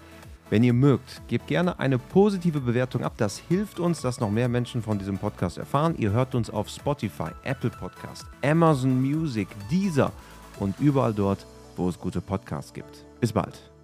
[0.50, 3.14] Wenn ihr mögt, gebt gerne eine positive Bewertung ab.
[3.18, 5.96] Das hilft uns, dass noch mehr Menschen von diesem Podcast erfahren.
[5.98, 10.12] Ihr hört uns auf Spotify, Apple Podcast, Amazon Music, Deezer
[10.60, 13.06] und überall dort, wo es gute Podcasts gibt.
[13.20, 13.75] Bis bald.